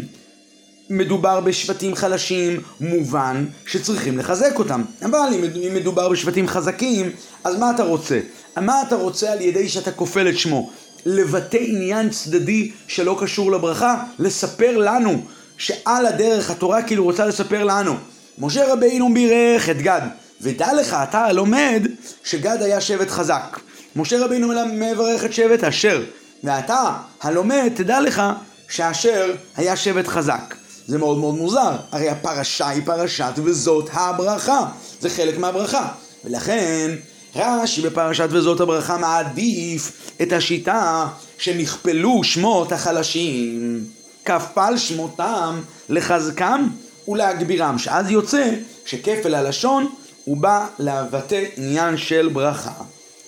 מדובר 0.90 1.40
בשבטים 1.40 1.94
חלשים, 1.94 2.60
מובן 2.80 3.46
שצריכים 3.66 4.18
לחזק 4.18 4.58
אותם. 4.58 4.82
אבל 5.04 5.28
אם 5.56 5.74
מדובר 5.74 6.08
בשבטים 6.08 6.48
חזקים, 6.48 7.10
אז 7.44 7.56
מה 7.56 7.70
אתה 7.70 7.82
רוצה? 7.82 8.20
מה 8.56 8.82
אתה 8.82 8.94
רוצה 8.94 9.32
על 9.32 9.40
ידי 9.40 9.68
שאתה 9.68 9.92
כופל 9.92 10.28
את 10.28 10.38
שמו? 10.38 10.70
לבטא 11.06 11.58
עניין 11.60 12.10
צדדי 12.10 12.70
שלא 12.88 13.16
קשור 13.20 13.52
לברכה, 13.52 14.04
לספר 14.18 14.78
לנו 14.78 15.22
שעל 15.56 16.06
הדרך 16.06 16.50
התורה 16.50 16.82
כאילו 16.82 17.04
רוצה 17.04 17.26
לספר 17.26 17.64
לנו. 17.64 17.94
משה 18.38 18.72
רבינו 18.72 19.14
בירך 19.14 19.70
את 19.70 19.82
גד, 19.82 20.02
ודע 20.40 20.74
לך, 20.74 20.96
אתה 21.02 21.24
הלומד, 21.24 21.86
שגד 22.24 22.62
היה 22.62 22.80
שבט 22.80 23.10
חזק. 23.10 23.58
משה 23.96 24.24
רבינו 24.24 24.52
מברך 24.72 25.24
את 25.24 25.32
שבט 25.32 25.64
אשר, 25.64 26.02
ואתה 26.44 26.96
הלומד, 27.22 27.72
תדע 27.74 28.00
לך 28.00 28.22
שאשר 28.68 29.34
היה 29.56 29.76
שבט 29.76 30.06
חזק. 30.06 30.54
זה 30.86 30.98
מאוד 30.98 31.18
מאוד 31.18 31.34
מוזר, 31.34 31.76
הרי 31.92 32.08
הפרשה 32.08 32.68
היא 32.68 32.82
פרשת 32.84 33.32
וזאת 33.44 33.90
הברכה, 33.92 34.66
זה 35.00 35.10
חלק 35.10 35.38
מהברכה. 35.38 35.88
ולכן 36.24 36.90
רש"י 37.36 37.82
בפרשת 37.82 38.28
וזאת 38.30 38.60
הברכה 38.60 38.98
מעדיף 38.98 40.10
את 40.22 40.32
השיטה 40.32 41.06
שנכפלו 41.38 42.24
שמות 42.24 42.72
החלשים, 42.72 43.84
כפל 44.24 44.76
שמותם 44.76 45.60
לחזקם 45.88 46.68
ולהגבירם, 47.08 47.78
שאז 47.78 48.10
יוצא 48.10 48.50
שכפל 48.86 49.34
הלשון 49.34 49.86
הוא 50.24 50.36
בא 50.36 50.66
לבטא 50.78 51.44
עניין 51.56 51.96
של 51.96 52.30
ברכה. 52.32 52.72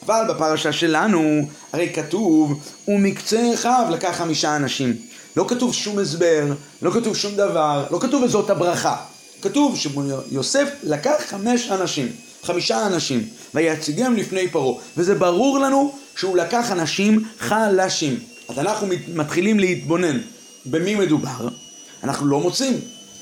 אבל 0.07 0.25
בפרשה 0.29 0.73
שלנו 0.73 1.47
הרי 1.73 1.93
כתוב 1.95 2.61
ומקצה 2.89 3.51
אחיו 3.55 3.87
לקח 3.91 4.15
חמישה 4.17 4.57
אנשים. 4.57 4.97
לא 5.37 5.45
כתוב 5.49 5.75
שום 5.75 5.99
הסבר, 5.99 6.45
לא 6.83 6.91
כתוב 6.91 7.17
שום 7.17 7.37
דבר, 7.37 7.87
לא 7.91 7.99
כתוב 7.99 8.23
וזאת 8.23 8.51
הברכה. 8.51 8.97
כתוב 9.43 9.77
שיוסף 9.77 10.69
לקח 10.83 11.15
חמש 11.27 11.71
אנשים, 11.71 12.09
חמישה 12.43 12.87
אנשים, 12.87 13.29
ויציגם 13.55 14.17
לפני 14.17 14.49
פרעה. 14.49 14.81
וזה 14.97 15.15
ברור 15.15 15.59
לנו 15.59 15.93
שהוא 16.17 16.37
לקח 16.37 16.73
אנשים 16.73 17.25
חלשים. 17.39 18.19
אז 18.49 18.59
אנחנו 18.59 18.87
מתחילים 19.15 19.61
להתבונן 19.61 20.19
במי 20.67 20.95
מדובר, 20.95 21.49
אנחנו 22.05 22.27
לא 22.27 22.41
מוצאים. 22.41 22.81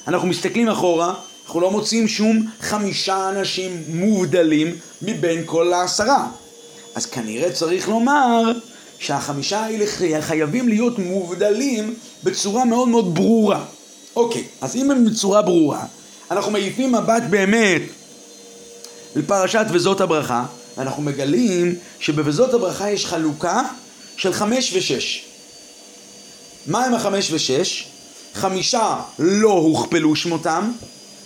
אנחנו 0.09 0.29
מסתכלים 0.29 0.69
אחורה, 0.69 1.15
אנחנו 1.45 1.61
לא 1.61 1.71
מוצאים 1.71 2.09
שום 2.09 2.47
חמישה 2.61 3.29
אנשים 3.29 3.83
מובדלים 3.89 4.77
מבין 5.03 5.43
כל 5.47 5.73
העשרה. 5.73 6.29
אז 6.95 7.07
כנראה 7.07 7.53
צריך 7.53 7.89
לומר 7.89 8.53
שהחמישה 8.99 9.61
האלה 9.61 9.87
חייבים 10.23 10.69
להיות 10.69 10.99
מובדלים 10.99 11.95
בצורה 12.25 12.65
מאוד 12.65 12.89
מאוד 12.89 13.15
ברורה. 13.15 13.65
אוקיי, 14.17 14.45
אז 14.61 14.77
אם 14.77 14.91
הם 14.91 15.05
בצורה 15.05 15.43
ברורה, 15.43 15.85
אנחנו 16.31 16.53
מעיפים 16.53 16.93
מבט 16.93 17.23
באמת 17.31 17.83
לפרשת 19.17 19.67
וזאת 19.73 20.01
הברכה, 20.01 20.45
ואנחנו 20.77 21.03
מגלים 21.03 21.75
שבבזאת 22.01 22.55
הברכה 22.55 22.91
יש 22.91 23.07
חלוקה 23.07 23.63
של 24.17 24.33
חמש 24.33 24.73
ושש. 24.77 25.25
מה 26.67 26.85
הם 26.85 26.95
החמש 26.95 27.33
ושש? 27.33 27.85
חמישה 28.35 28.97
לא 29.19 29.53
הוכפלו 29.53 30.17
שמותם, 30.17 30.73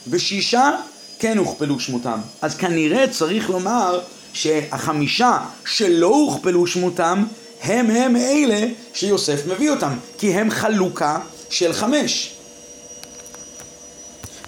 ושישה 0.08 0.70
כן 1.18 1.38
הוכפלו 1.38 1.80
שמותם. 1.80 2.18
אז 2.42 2.56
כנראה 2.56 3.08
צריך 3.08 3.50
לומר 3.50 4.00
שהחמישה 4.34 5.38
שלא 5.66 6.06
הוכפלו 6.06 6.66
שמותם 6.66 7.24
הם 7.62 7.90
הם 7.90 8.16
אלה 8.16 8.66
שיוסף 8.94 9.46
מביא 9.46 9.70
אותם, 9.70 9.92
כי 10.18 10.34
הם 10.34 10.50
חלוקה 10.50 11.18
של 11.50 11.72
חמש. 11.72 12.30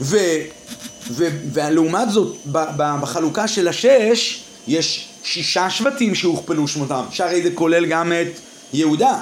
ו, 0.01 0.17
ו, 1.11 1.29
ולעומת 1.53 2.11
זאת, 2.11 2.37
ב, 2.47 2.59
ב, 2.77 2.83
בחלוקה 3.01 3.49
של 3.49 3.69
השש, 3.69 4.43
יש 4.69 5.09
שישה 5.25 5.71
שבטים 5.71 6.15
שהוכפלו 6.15 6.69
שמותם, 6.69 7.05
שהרי 7.11 7.43
זה 7.43 7.51
כולל 7.55 7.87
גם 7.87 8.13
את 8.13 8.41
יהודה. 8.73 9.21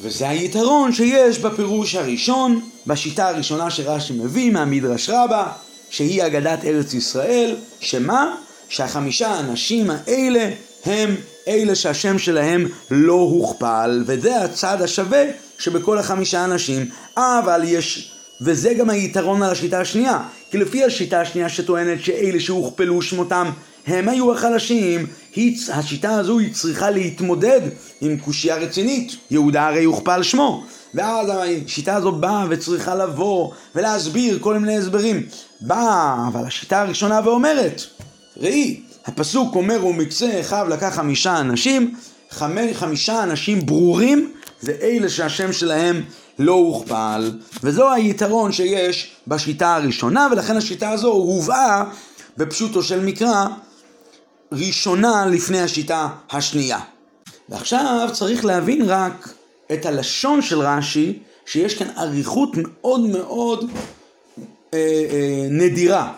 וזה 0.00 0.28
היתרון 0.28 0.92
שיש 0.92 1.38
בפירוש 1.38 1.94
הראשון, 1.94 2.60
בשיטה 2.86 3.28
הראשונה 3.28 3.70
שרש"י 3.70 4.12
מביא 4.12 4.50
מהמדרש 4.50 5.08
רבה, 5.08 5.46
שהיא 5.90 6.26
אגדת 6.26 6.64
ארץ 6.64 6.94
ישראל, 6.94 7.56
שמה? 7.80 8.34
שהחמישה 8.74 9.28
האנשים 9.28 9.90
האלה 9.90 10.50
הם 10.84 11.16
אלה 11.48 11.74
שהשם 11.74 12.18
שלהם 12.18 12.68
לא 12.90 13.12
הוכפל, 13.12 14.04
וזה 14.06 14.44
הצד 14.44 14.82
השווה 14.82 15.24
שבכל 15.58 15.98
החמישה 15.98 16.44
אנשים, 16.44 16.86
אבל 17.16 17.60
יש, 17.64 18.12
וזה 18.40 18.74
גם 18.74 18.90
היתרון 18.90 19.42
על 19.42 19.50
השיטה 19.50 19.80
השנייה, 19.80 20.18
כי 20.50 20.58
לפי 20.58 20.84
השיטה 20.84 21.20
השנייה 21.20 21.48
שטוענת 21.48 22.04
שאלה 22.04 22.40
שהוכפלו 22.40 23.02
שמותם 23.02 23.50
הם 23.86 24.08
היו 24.08 24.32
החלשים, 24.32 25.06
השיטה 25.72 26.14
הזו 26.14 26.38
היא 26.38 26.54
צריכה 26.54 26.90
להתמודד 26.90 27.60
עם 28.00 28.18
קושייה 28.18 28.56
רצינית, 28.56 29.16
יהודה 29.30 29.66
הרי 29.66 29.84
הוכפל 29.84 30.22
שמו, 30.22 30.64
ואז 30.94 31.28
השיטה 31.66 31.94
הזו 31.96 32.12
באה 32.12 32.46
וצריכה 32.50 32.94
לבוא 32.94 33.52
ולהסביר 33.74 34.38
כל 34.40 34.58
מיני 34.58 34.76
הסברים. 34.76 35.22
באה, 35.60 36.16
אבל 36.28 36.46
השיטה 36.46 36.80
הראשונה 36.80 37.20
ואומרת, 37.24 37.82
ראי, 38.36 38.80
הפסוק 39.06 39.54
אומר 39.54 39.86
ומקצה 39.86 40.40
אחיו 40.40 40.66
לקח 40.68 40.94
חמישה 40.94 41.40
אנשים, 41.40 41.94
חמי, 42.30 42.74
חמישה 42.74 43.22
אנשים 43.22 43.66
ברורים 43.66 44.32
זה 44.60 44.76
אלה 44.82 45.08
שהשם 45.08 45.52
שלהם 45.52 46.02
לא 46.38 46.52
הוכפל, 46.52 47.32
וזו 47.62 47.92
היתרון 47.92 48.52
שיש 48.52 49.12
בשיטה 49.26 49.74
הראשונה, 49.74 50.28
ולכן 50.32 50.56
השיטה 50.56 50.90
הזו 50.90 51.08
הובאה 51.08 51.84
בפשוטו 52.36 52.82
של 52.82 53.00
מקרא 53.00 53.46
ראשונה 54.52 55.26
לפני 55.26 55.60
השיטה 55.60 56.08
השנייה. 56.30 56.80
ועכשיו 57.48 58.08
צריך 58.12 58.44
להבין 58.44 58.82
רק 58.82 59.28
את 59.72 59.86
הלשון 59.86 60.42
של 60.42 60.60
רש"י, 60.60 61.18
שיש 61.46 61.74
כאן 61.74 61.86
אריכות 61.98 62.50
מאוד 62.54 63.00
מאוד 63.00 63.70
אה, 64.74 64.78
אה, 64.78 65.46
נדירה, 65.50 66.12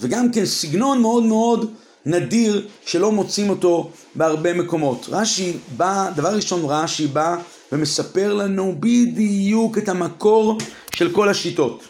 וגם 0.00 0.32
כן 0.32 0.46
סגנון 0.46 1.00
מאוד 1.00 1.22
מאוד 1.22 1.70
נדיר 2.06 2.68
שלא 2.86 3.12
מוצאים 3.12 3.50
אותו 3.50 3.90
בהרבה 4.14 4.54
מקומות. 4.54 5.06
רש"י 5.08 5.56
בא, 5.76 6.10
דבר 6.16 6.34
ראשון 6.34 6.60
רש"י 6.64 7.06
בא 7.06 7.36
ומספר 7.72 8.34
לנו 8.34 8.74
בדיוק 8.80 9.78
את 9.78 9.88
המקור 9.88 10.58
של 10.94 11.12
כל 11.12 11.28
השיטות. 11.28 11.82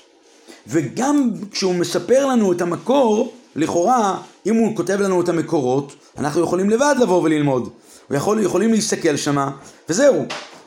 וגם 0.67 1.31
כשהוא 1.51 1.75
מספר 1.75 2.27
לנו 2.27 2.53
את 2.53 2.61
המקור, 2.61 3.33
לכאורה, 3.57 4.21
אם 4.47 4.57
הוא 4.57 4.77
כותב 4.77 5.01
לנו 5.01 5.21
את 5.21 5.29
המקורות, 5.29 5.95
אנחנו 6.19 6.41
יכולים 6.41 6.71
לבד 6.71 6.95
לבוא 7.01 7.23
וללמוד. 7.23 7.69
ויכול, 8.11 8.43
יכולים 8.43 8.73
להסתכל 8.73 9.17
שמה, 9.17 9.51
וזהו. 9.89 10.25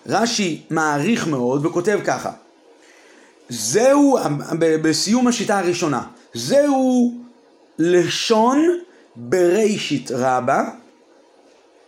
רש"י 0.08 0.62
מעריך 0.70 1.28
מאוד 1.28 1.66
וכותב 1.66 2.00
ככה: 2.06 2.32
זהו, 3.50 4.18
בסיום 4.60 5.28
השיטה 5.28 5.60
הראשונה, 5.60 6.02
זהו 6.34 7.21
לשון 7.82 8.80
בראשית 9.16 10.12
רבה, 10.12 10.64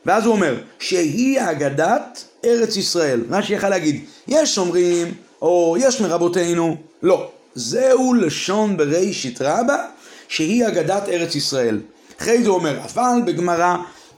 ואז 0.06 0.26
הוא 0.26 0.34
אומר, 0.34 0.56
שהיא 0.80 1.42
אגדת 1.42 2.24
ארץ 2.46 2.78
ישראל. 2.78 3.22
רש"י 3.30 3.54
יכל 3.54 3.70
להגיד, 3.70 4.06
יש 4.28 4.58
אומרים, 4.58 5.14
או 5.42 5.76
יש 5.80 6.02
מרבותינו, 6.02 6.78
לא. 7.04 7.32
זהו 7.56 8.14
לשון 8.14 8.78
בראשית 8.78 9.42
רבה, 9.42 9.86
שהיא 10.28 10.68
אגדת 10.68 11.10
ארץ 11.10 11.36
ישראל. 11.36 11.80
אחרי 12.22 12.44
זה 12.44 12.50
הוא 12.50 12.58
אומר, 12.58 12.80
אבל 12.80 13.22
בגמרא 13.26 13.76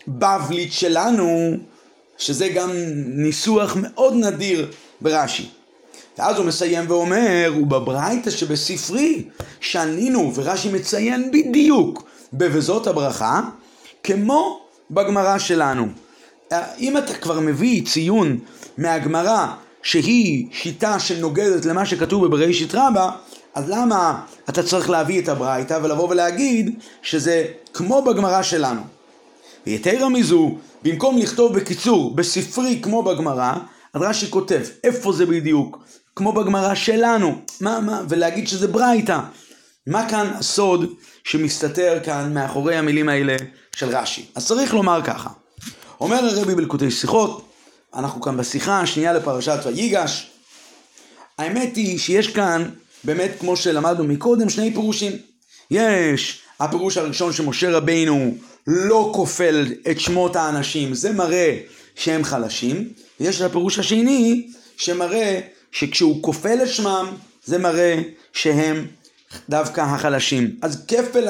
בבלית 0.07 0.73
שלנו, 0.73 1.57
שזה 2.17 2.47
גם 2.49 2.71
ניסוח 3.05 3.77
מאוד 3.81 4.13
נדיר 4.13 4.71
ברש"י. 5.01 5.49
ואז 6.17 6.38
הוא 6.38 6.45
מסיים 6.45 6.86
ואומר, 6.88 7.54
ובברייתא 7.62 8.30
שבספרי 8.30 9.23
שנינו, 9.60 10.32
ורש"י 10.36 10.69
מציין 10.71 11.32
בדיוק 11.32 12.04
בבזות 12.34 12.88
הברכה, 12.88 13.41
כמו 14.04 14.60
בגמרא 14.91 15.38
שלנו. 15.38 15.88
אם 16.80 16.97
אתה 16.97 17.13
כבר 17.13 17.39
מביא 17.39 17.86
ציון 17.86 18.39
מהגמרא 18.78 19.47
שהיא 19.84 20.47
שיטה 20.51 20.99
שנוגדת 20.99 21.65
למה 21.65 21.86
שכתוב 21.86 22.28
בבראשית 22.28 22.75
רבה, 22.75 23.12
אז 23.54 23.69
למה 23.69 24.21
אתה 24.49 24.63
צריך 24.63 24.89
להביא 24.89 25.21
את 25.21 25.30
הברייתא 25.30 25.80
ולבוא 25.84 26.10
ולהגיד 26.10 26.80
שזה 27.01 27.45
כמו 27.73 28.01
בגמרא 28.01 28.41
שלנו? 28.41 28.82
ויתרה 29.67 30.10
מזו, 30.10 30.56
במקום 30.84 31.17
לכתוב 31.17 31.56
בקיצור 31.56 32.15
בספרי 32.15 32.80
כמו 32.82 33.04
בגמרא, 33.04 33.54
אז 33.93 34.01
רש"י 34.01 34.32
כותב 34.32 34.62
איפה 34.84 35.13
זה 35.13 35.25
בדיוק, 35.25 35.84
כמו 36.15 36.34
בגמרא 36.34 36.75
שלנו, 36.75 37.41
מה, 37.62 37.80
מה, 37.80 38.01
ולהגיד 38.10 38.47
שזה 38.47 38.67
ברייתא. 38.67 39.19
מה 39.88 40.10
כאן 40.10 40.32
הסוד 40.36 40.93
שמסתתר 41.23 41.99
כאן 42.04 42.34
מאחורי 42.34 42.75
המילים 42.75 43.10
האלה 43.10 43.36
של 43.75 43.89
רש"י? 43.95 44.25
אז 44.36 44.47
צריך 44.47 44.73
לומר 44.73 45.01
ככה, 45.04 45.30
אומר 46.01 46.25
הרבי 46.25 46.56
בלקוטי 46.56 46.91
שיחות, 46.91 47.45
אנחנו 47.93 48.21
כאן 48.21 48.38
בשיחה 48.38 48.82
השנייה 48.82 49.13
לפרשת 49.13 49.60
ויגש, 49.65 50.30
האמת 51.38 51.75
היא 51.75 51.99
שיש 51.99 52.28
כאן, 52.28 52.69
באמת 53.04 53.32
כמו 53.39 53.58
שלמדנו 53.58 54.04
מקודם, 54.04 54.49
שני 54.49 54.73
פירושים. 54.73 55.12
יש 55.71 56.41
הפירוש 56.60 56.97
הראשון 56.97 57.34
שמשה 57.34 57.71
רבינו 57.71 58.36
לא 58.67 59.12
כופל 59.13 59.65
את 59.91 59.99
שמות 59.99 60.36
האנשים, 60.36 60.93
זה 60.93 61.12
מראה 61.12 61.58
שהם 61.95 62.23
חלשים, 62.23 62.89
ויש 63.19 63.41
הפירוש 63.41 63.80
השני 63.80 64.47
שמראה 64.78 65.39
שכשהוא 65.75 66.23
כופל 66.23 66.63
את 66.63 66.67
שמם 66.67 67.15
זה 67.45 67.57
מראה 67.57 68.01
שהם 68.33 68.88
דווקא 69.49 69.81
החלשים. 69.81 70.59
אז 70.61 70.85
כפל 70.88 71.27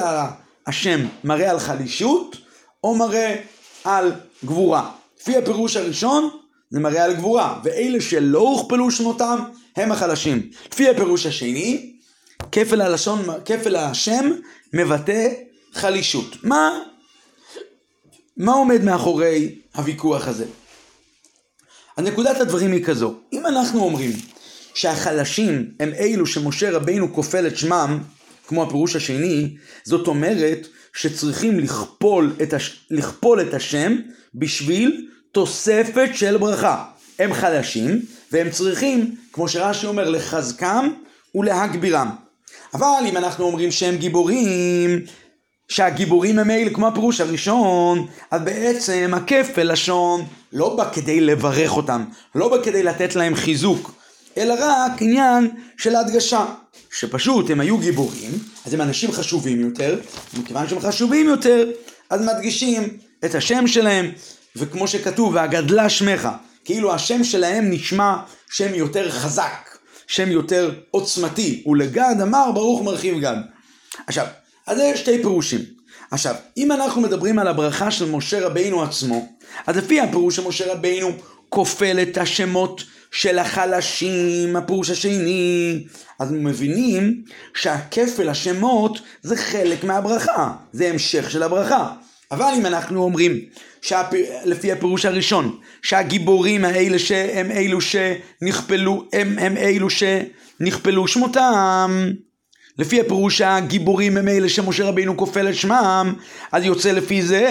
השם 0.68 1.00
מראה 1.24 1.52
על 1.52 1.60
חלישות 1.60 2.38
או 2.84 2.96
מראה 2.96 3.36
על 3.84 4.12
גבורה. 4.46 4.92
לפי 5.20 5.38
הפירוש 5.38 5.76
הראשון 5.76 6.30
זה 6.70 6.80
מראה 6.80 7.04
על 7.04 7.16
גבורה, 7.16 7.60
ואלה 7.64 8.02
שלא 8.02 8.40
הוכפלו 8.40 8.92
שמותם 8.92 9.40
הם 9.76 9.92
החלשים. 9.92 10.50
לפי 10.72 10.90
הפירוש 10.90 11.26
השני, 11.26 11.94
כפל 12.52 12.82
הלשון, 12.82 13.26
כפל 13.46 13.76
השם 13.76 14.32
מבטא 14.74 15.28
חלישות. 15.74 16.44
מה, 16.44 16.80
מה 18.38 18.54
עומד 18.54 18.84
מאחורי 18.84 19.56
הוויכוח 19.76 20.28
הזה? 20.28 20.46
הנקודת 21.98 22.42
הדברים 22.42 22.72
היא 22.72 22.84
כזו, 22.84 23.14
אם 23.34 23.46
אנחנו 23.46 23.80
אומרים 23.80 24.12
שהחלשים 24.76 25.72
הם 25.80 25.92
אלו 26.00 26.26
שמשה 26.26 26.72
רבינו 26.72 27.14
כופל 27.14 27.48
את 27.48 27.58
שמם, 27.58 28.00
כמו 28.48 28.64
הפירוש 28.64 28.96
השני, 28.96 29.56
זאת 29.84 30.08
אומרת 30.08 30.68
שצריכים 30.94 31.60
לכפול 31.60 32.34
את, 32.44 32.54
הש... 32.54 32.86
לכפול 32.92 33.42
את 33.42 33.54
השם 33.54 33.96
בשביל 34.36 35.08
תוספת 35.32 36.10
של 36.14 36.38
ברכה. 36.38 36.86
הם 37.20 37.34
חלשים 37.34 38.02
והם 38.32 38.50
צריכים, 38.50 39.16
כמו 39.34 39.48
שרש"י 39.48 39.88
אומר, 39.88 40.10
לחזקם 40.10 40.90
ולהגבירם. 41.36 42.10
אבל 42.74 43.04
אם 43.10 43.18
אנחנו 43.18 43.46
אומרים 43.46 43.72
שהם 43.72 43.96
גיבורים, 43.96 45.02
שהגיבורים 45.68 46.40
הם 46.40 46.52
אלה, 46.52 46.70
כמו 46.74 46.88
הפירוש 46.88 47.22
הראשון, 47.22 48.08
אז 48.32 48.42
בעצם 48.42 49.12
הכפל 49.16 49.72
לשון 49.72 50.26
לא 50.54 50.76
בא 50.76 50.90
כדי 50.94 51.22
לברך 51.22 51.78
אותם, 51.78 52.04
לא 52.36 52.50
בא 52.50 52.64
כדי 52.64 52.84
לתת 52.84 53.16
להם 53.16 53.36
חיזוק, 53.36 53.92
אלא 54.38 54.56
רק 54.60 55.02
עניין 55.02 55.50
של 55.78 55.96
הדגשה. 55.96 56.46
שפשוט 56.92 57.50
הם 57.50 57.60
היו 57.60 57.78
גיבורים, 57.78 58.32
אז 58.66 58.74
הם 58.74 58.82
אנשים 58.82 59.12
חשובים 59.12 59.60
יותר, 59.60 60.00
ומכיוון 60.34 60.70
שהם 60.70 60.80
חשובים 60.80 61.26
יותר, 61.26 61.72
אז 62.10 62.22
מדגישים 62.22 62.98
את 63.26 63.36
השם 63.36 63.68
שלהם, 63.68 64.12
וכמו 64.56 64.88
שכתוב, 64.88 65.36
והגדלה 65.36 65.90
שמך, 65.90 66.30
כאילו 66.66 66.94
השם 66.94 67.24
שלהם 67.24 67.70
נשמע 67.70 68.18
שם 68.50 68.76
יותר 68.76 69.12
חזק, 69.12 69.78
שם 70.08 70.32
יותר 70.32 70.72
עוצמתי, 70.92 71.64
ולגד 71.68 72.16
אמר 72.22 72.52
ברוך 72.52 72.82
מרחיב 72.82 73.20
גד. 73.20 73.38
עכשיו, 74.08 74.26
אז 74.68 74.80
יש 74.80 75.00
שתי 75.00 75.18
פירושים. 75.18 75.62
עכשיו, 76.12 76.36
אם 76.58 76.72
אנחנו 76.72 77.02
מדברים 77.02 77.40
על 77.40 77.48
הברכה 77.48 77.92
של 77.92 78.12
משה 78.12 78.46
רבינו 78.46 78.84
עצמו, 78.84 79.28
אז 79.68 79.78
לפי 79.78 80.00
הפירוש 80.02 80.36
של 80.36 80.48
משה 80.48 80.74
רבינו 80.74 81.12
כופל 81.50 82.00
את 82.02 82.18
השמות 82.18 82.84
של 83.12 83.40
החלשים, 83.40 84.56
הפירוש 84.56 84.90
השני, 84.90 85.84
אז 86.20 86.32
מבינים 86.32 87.24
שהכפל 87.54 88.30
השמות 88.30 89.00
זה 89.22 89.38
חלק 89.38 89.84
מהברכה, 89.84 90.52
זה 90.72 90.90
המשך 90.90 91.32
של 91.32 91.44
הברכה. 91.44 91.94
אבל 92.32 92.54
אם 92.58 92.66
אנחנו 92.66 93.04
אומרים, 93.04 93.40
שהפ... 93.82 94.14
לפי 94.46 94.72
הפירוש 94.72 95.06
הראשון, 95.06 95.58
שהגיבורים 95.82 96.66
האלה 96.66 97.00
שהם 97.00 97.52
אלו 97.52 97.80
שנכפלו, 97.82 99.06
הם, 99.14 99.40
הם 99.40 99.58
אלו 99.58 99.88
שנכפלו 99.90 101.08
שמותם, 101.08 102.12
לפי 102.80 103.02
הפירוש 103.02 103.38
שהגיבורים 103.38 104.18
הם 104.18 104.28
אלה 104.28 104.50
שמשה 104.50 104.86
רבינו 104.86 105.18
כופל 105.18 105.50
את 105.50 105.56
שמם, 105.56 106.14
אז 106.52 106.64
יוצא 106.64 106.92
לפי 106.92 107.22
זה 107.22 107.50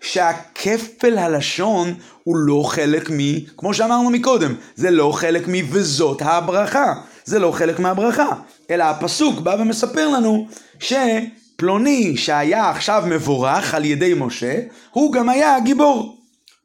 שהכפל 0.00 1.18
הלשון 1.18 1.94
הוא 2.24 2.36
לא 2.36 2.62
חלק 2.66 3.10
מ... 3.10 3.16
כמו 3.56 3.74
שאמרנו 3.74 4.10
מקודם, 4.10 4.54
זה 4.74 4.90
לא 4.90 5.12
חלק 5.12 5.48
מ... 5.48 5.52
וזאת 5.70 6.22
הברכה. 6.22 6.94
זה 7.24 7.38
לא 7.38 7.52
חלק 7.52 7.78
מהברכה. 7.78 8.28
אלא 8.70 8.84
הפסוק 8.84 9.40
בא 9.40 9.56
ומספר 9.60 10.08
לנו 10.08 10.48
שפלוני 10.78 12.16
שהיה 12.16 12.70
עכשיו 12.70 13.04
מבורך 13.06 13.74
על 13.74 13.84
ידי 13.84 14.14
משה, 14.16 14.60
הוא 14.90 15.12
גם 15.12 15.28
היה 15.28 15.56
הגיבור. 15.56 16.16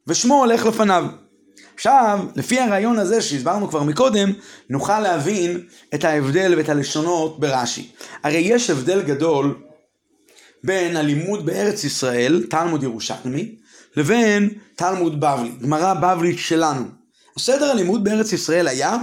ושמו 0.06 0.34
הולך 0.34 0.66
לפניו. 0.66 1.04
עכשיו, 1.74 2.20
לפי 2.36 2.60
הרעיון 2.60 2.98
הזה 2.98 3.22
שהסברנו 3.22 3.68
כבר 3.68 3.82
מקודם, 3.82 4.32
נוכל 4.70 5.00
להבין 5.00 5.60
את 5.94 6.04
ההבדל 6.04 6.54
ואת 6.56 6.68
הלשונות 6.68 7.40
ברש"י. 7.40 7.88
הרי 8.22 8.38
יש 8.38 8.70
הבדל 8.70 9.02
גדול 9.02 9.58
בין 10.64 10.96
הלימוד 10.96 11.46
בארץ 11.46 11.84
ישראל, 11.84 12.46
תלמוד 12.50 12.82
ירושלמי, 12.82 13.54
לבין 13.96 14.48
תלמוד 14.76 15.20
בבלי, 15.20 15.50
גמרא 15.62 15.94
בבלית 15.94 16.38
שלנו. 16.38 16.84
סדר 17.38 17.70
הלימוד 17.70 18.04
בארץ 18.04 18.32
ישראל 18.32 18.68
היה 18.68 18.96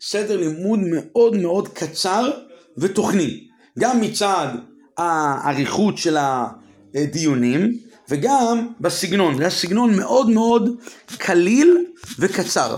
סדר 0.00 0.36
לימוד 0.36 0.78
מאוד 0.78 1.36
מאוד 1.36 1.68
קצר 1.68 2.30
ותוכני. 2.78 3.46
גם 3.78 4.00
מצד 4.00 4.48
האריכות 4.98 5.98
של 5.98 6.16
הדיונים, 6.94 7.78
וגם 8.08 8.68
בסגנון. 8.80 9.36
זה 9.36 9.42
היה 9.42 9.50
סגנון 9.50 9.96
מאוד 9.96 10.30
מאוד 10.30 10.70
קליל 11.18 11.84
וקצר. 12.18 12.76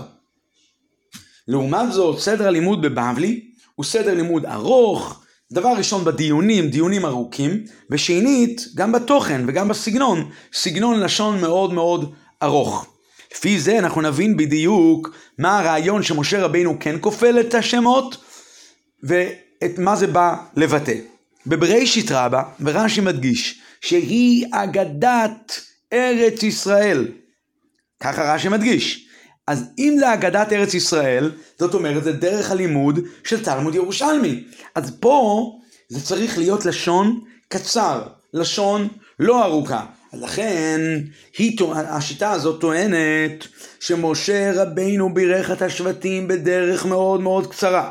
לעומת 1.47 1.93
זאת, 1.93 2.19
סדר 2.19 2.47
הלימוד 2.47 2.81
בבבלי 2.81 3.41
הוא 3.75 3.85
סדר 3.85 4.13
לימוד 4.13 4.45
ארוך, 4.45 5.21
דבר 5.51 5.69
ראשון 5.77 6.05
בדיונים, 6.05 6.69
דיונים 6.69 7.05
ארוכים, 7.05 7.63
ושנית, 7.89 8.67
גם 8.75 8.91
בתוכן 8.91 9.41
וגם 9.47 9.67
בסגנון, 9.67 10.29
סגנון 10.53 10.99
לשון 10.99 11.41
מאוד 11.41 11.73
מאוד 11.73 12.13
ארוך. 12.43 12.85
לפי 13.35 13.59
זה 13.59 13.79
אנחנו 13.79 14.01
נבין 14.01 14.37
בדיוק 14.37 15.09
מה 15.37 15.59
הרעיון 15.59 16.03
שמשה 16.03 16.43
רבינו 16.43 16.77
כן 16.79 16.95
כופל 17.01 17.39
את 17.39 17.53
השמות, 17.53 18.17
ואת 19.03 19.77
מה 19.77 19.95
זה 19.95 20.07
בא 20.07 20.35
לבטא. 20.55 20.95
בבראשית 21.47 22.11
רבה, 22.11 22.43
ורש"י 22.59 23.01
מדגיש, 23.01 23.61
שהיא 23.81 24.45
אגדת 24.51 25.61
ארץ 25.93 26.43
ישראל. 26.43 27.07
ככה 27.99 28.33
רש"י 28.33 28.49
מדגיש. 28.49 29.08
אז 29.49 29.63
אם 29.79 29.95
זה 29.99 30.13
אגדת 30.13 30.53
ארץ 30.53 30.73
ישראל, 30.73 31.31
זאת 31.59 31.73
אומרת 31.73 32.03
זה 32.03 32.11
דרך 32.11 32.51
הלימוד 32.51 32.99
של 33.23 33.43
תלמוד 33.43 33.75
ירושלמי. 33.75 34.43
אז 34.75 34.91
פה 34.99 35.51
זה 35.89 36.01
צריך 36.01 36.37
להיות 36.37 36.65
לשון 36.65 37.19
קצר, 37.47 38.01
לשון 38.33 38.87
לא 39.19 39.43
ארוכה. 39.45 39.85
לכן 40.13 40.81
היא, 41.37 41.57
השיטה 41.73 42.31
הזאת 42.31 42.61
טוענת 42.61 43.47
שמשה 43.79 44.51
רבינו 44.61 45.13
בירך 45.13 45.51
את 45.51 45.61
השבטים 45.61 46.27
בדרך 46.27 46.85
מאוד 46.85 47.21
מאוד 47.21 47.47
קצרה. 47.47 47.89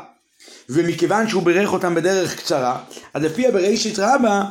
ומכיוון 0.69 1.27
שהוא 1.27 1.43
בירך 1.43 1.73
אותם 1.73 1.95
בדרך 1.95 2.35
קצרה, 2.35 2.79
אז 3.13 3.23
לפי 3.23 3.47
הבראשית 3.47 3.99
רבה, 3.99 4.43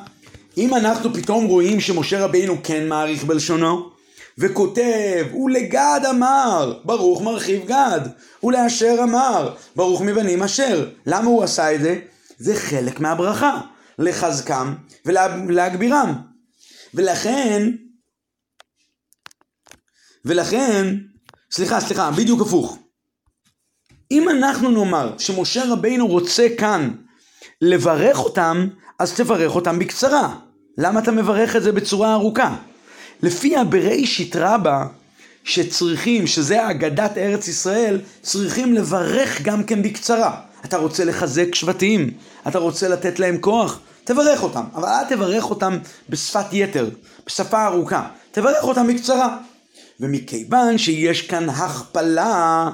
אם 0.56 0.74
אנחנו 0.74 1.14
פתאום 1.14 1.44
רואים 1.44 1.80
שמשה 1.80 2.24
רבינו 2.24 2.56
כן 2.62 2.88
מעריך 2.88 3.24
בלשונו, 3.24 3.97
וכותב, 4.38 5.26
ולגד 5.44 6.00
אמר, 6.10 6.80
ברוך 6.84 7.22
מרחיב 7.22 7.66
גד, 7.66 8.00
ולאשר 8.42 8.96
אמר, 9.02 9.54
ברוך 9.76 10.00
מבנים 10.00 10.42
אשר. 10.42 10.90
למה 11.06 11.26
הוא 11.26 11.44
עשה 11.44 11.74
את 11.74 11.80
זה? 11.80 11.98
זה 12.38 12.56
חלק 12.56 13.00
מהברכה, 13.00 13.60
לחזקם 13.98 14.74
ולהגבירם. 15.06 16.14
ולכן, 16.94 17.70
ולכן, 20.24 20.94
סליחה, 21.50 21.80
סליחה, 21.80 22.10
בדיוק 22.10 22.40
הפוך. 22.40 22.78
אם 24.10 24.28
אנחנו 24.28 24.70
נאמר 24.70 25.18
שמשה 25.18 25.72
רבינו 25.72 26.06
רוצה 26.06 26.46
כאן 26.58 26.90
לברך 27.60 28.18
אותם, 28.18 28.68
אז 28.98 29.14
תברך 29.14 29.54
אותם 29.54 29.78
בקצרה. 29.78 30.38
למה 30.78 31.00
אתה 31.00 31.10
מברך 31.10 31.56
את 31.56 31.62
זה 31.62 31.72
בצורה 31.72 32.12
ארוכה? 32.12 32.56
לפי 33.22 33.56
הבראשית 33.56 34.36
רבה, 34.36 34.86
שצריכים, 35.44 36.26
שזה 36.26 36.70
אגדת 36.70 37.18
ארץ 37.18 37.48
ישראל, 37.48 38.00
צריכים 38.22 38.74
לברך 38.74 39.42
גם 39.42 39.64
כן 39.64 39.82
בקצרה. 39.82 40.40
אתה 40.64 40.76
רוצה 40.76 41.04
לחזק 41.04 41.54
שבטים, 41.54 42.10
אתה 42.48 42.58
רוצה 42.58 42.88
לתת 42.88 43.18
להם 43.18 43.38
כוח, 43.38 43.80
תברך 44.04 44.42
אותם, 44.42 44.64
אבל 44.74 44.88
אל 44.88 45.04
תברך 45.04 45.50
אותם 45.50 45.78
בשפת 46.08 46.52
יתר, 46.52 46.88
בשפה 47.26 47.66
ארוכה, 47.66 48.08
תברך 48.32 48.64
אותם 48.64 48.86
בקצרה. 48.86 49.36
ומכיוון 50.00 50.78
שיש 50.78 51.22
כאן 51.22 51.48
הכפלה, 51.48 52.70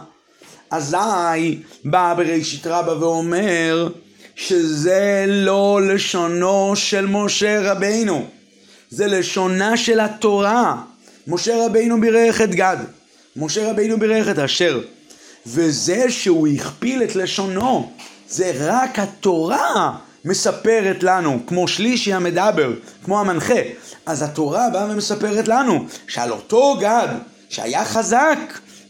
אזי 0.70 1.59
בא 1.85 2.14
בראשית 2.14 2.66
רבה 2.66 2.98
ואומר 2.98 3.88
שזה 4.37 5.24
לא 5.28 5.80
לשונו 5.83 6.76
של 6.76 7.07
משה 7.07 7.72
רבינו, 7.72 8.26
זה 8.94 9.07
לשונה 9.07 9.76
של 9.76 10.00
התורה. 10.00 10.76
משה 11.26 11.66
רבינו 11.66 12.00
בירך 12.00 12.40
את 12.40 12.54
גד, 12.54 12.76
משה 13.37 13.70
רבינו 13.70 13.98
בירך 13.98 14.28
את 14.28 14.38
אשר, 14.38 14.80
וזה 15.46 16.11
שהוא 16.11 16.48
הכפיל 16.48 17.02
את 17.02 17.16
לשונו, 17.16 17.92
זה 18.28 18.52
רק 18.59 18.98
התורה 18.98 19.96
מספרת 20.24 21.02
לנו, 21.02 21.40
כמו 21.46 21.68
שלישי 21.68 22.12
המדבר, 22.12 22.72
כמו 23.04 23.20
המנחה. 23.20 23.61
אז 24.07 24.22
התורה 24.22 24.70
באה 24.70 24.90
ומספרת 24.90 25.48
לנו 25.48 25.87
שעל 26.09 26.33
אותו 26.33 26.76
גד 26.80 27.09
שהיה 27.48 27.85
חזק, 27.85 28.38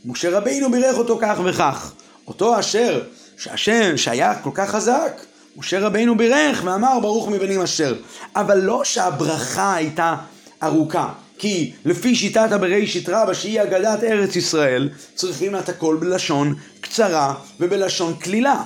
משה 0.05 0.31
רבינו 0.31 0.71
בירך 0.71 0.99
אותו 0.99 1.19
כך 1.23 1.40
וכך. 1.45 1.93
אותו 2.27 2.61
אשר, 2.61 3.03
שהשם, 3.37 3.97
שהיה 3.97 4.35
כל 4.35 4.51
כך 4.55 4.71
חזק, 4.71 5.21
משה 5.57 5.81
רבינו 5.81 6.17
בירך 6.17 6.62
ואמר 6.64 7.01
ברוך 7.01 7.29
מבנים 7.29 7.61
אשר. 7.61 7.95
אבל 8.37 8.59
לא 8.59 8.85
שהברכה 8.85 9.75
הייתה 9.75 10.17
ארוכה. 10.62 11.09
כי 11.38 11.73
לפי 11.85 12.14
שיטת 12.14 12.53
הבראשית 12.53 13.09
רבה 13.09 13.35
שהיא 13.35 13.62
אגדת 13.62 14.05
ארץ 14.05 14.37
ישראל, 14.37 14.88
צריכים 15.14 15.57
את 15.57 15.69
הכל 15.69 15.97
בלשון 16.01 16.55
קצרה 16.81 17.35
ובלשון 17.61 18.14
קלילה. 18.14 18.62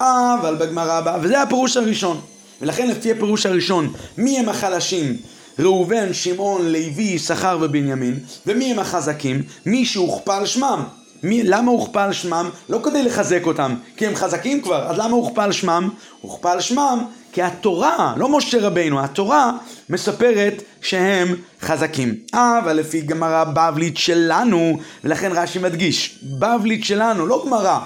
אבל 0.00 0.56
בגמרא 0.56 0.92
הבאה, 0.92 1.18
וזה 1.22 1.42
הפירוש 1.42 1.76
הראשון. 1.76 2.20
ולכן 2.62 2.88
לפי 2.88 3.12
הפירוש 3.12 3.46
הראשון, 3.46 3.92
מי 4.18 4.38
הם 4.38 4.48
החלשים? 4.48 5.16
ראובן, 5.58 6.14
שמעון, 6.14 6.66
לוי, 6.66 7.02
יששכר 7.02 7.58
ובנימין. 7.60 8.18
ומי 8.46 8.72
הם 8.72 8.78
החזקים? 8.78 9.42
מי 9.66 9.84
שהוכפל 9.84 10.46
שמם. 10.46 10.84
מי, 11.22 11.42
למה 11.42 11.70
הוכפל 11.70 12.12
שמם? 12.12 12.50
לא 12.68 12.80
כדי 12.84 13.02
לחזק 13.02 13.46
אותם, 13.46 13.74
כי 13.96 14.06
הם 14.06 14.14
חזקים 14.14 14.62
כבר, 14.62 14.90
אז 14.90 14.98
למה 14.98 15.14
הוכפל 15.16 15.52
שמם? 15.52 15.88
הוכפל 16.20 16.60
שמם 16.60 17.04
כי 17.32 17.42
התורה, 17.42 18.14
לא 18.16 18.28
משה 18.28 18.58
רבינו, 18.60 19.04
התורה 19.04 19.52
מספרת 19.90 20.62
שהם 20.82 21.34
חזקים. 21.62 22.14
אבל 22.34 22.72
לפי 22.72 23.00
גמרא 23.00 23.44
בבלית 23.44 23.96
שלנו, 23.96 24.78
ולכן 25.04 25.32
רש"י 25.32 25.58
מדגיש, 25.58 26.18
בבלית 26.22 26.84
שלנו, 26.84 27.26
לא 27.26 27.42
גמרא, 27.46 27.78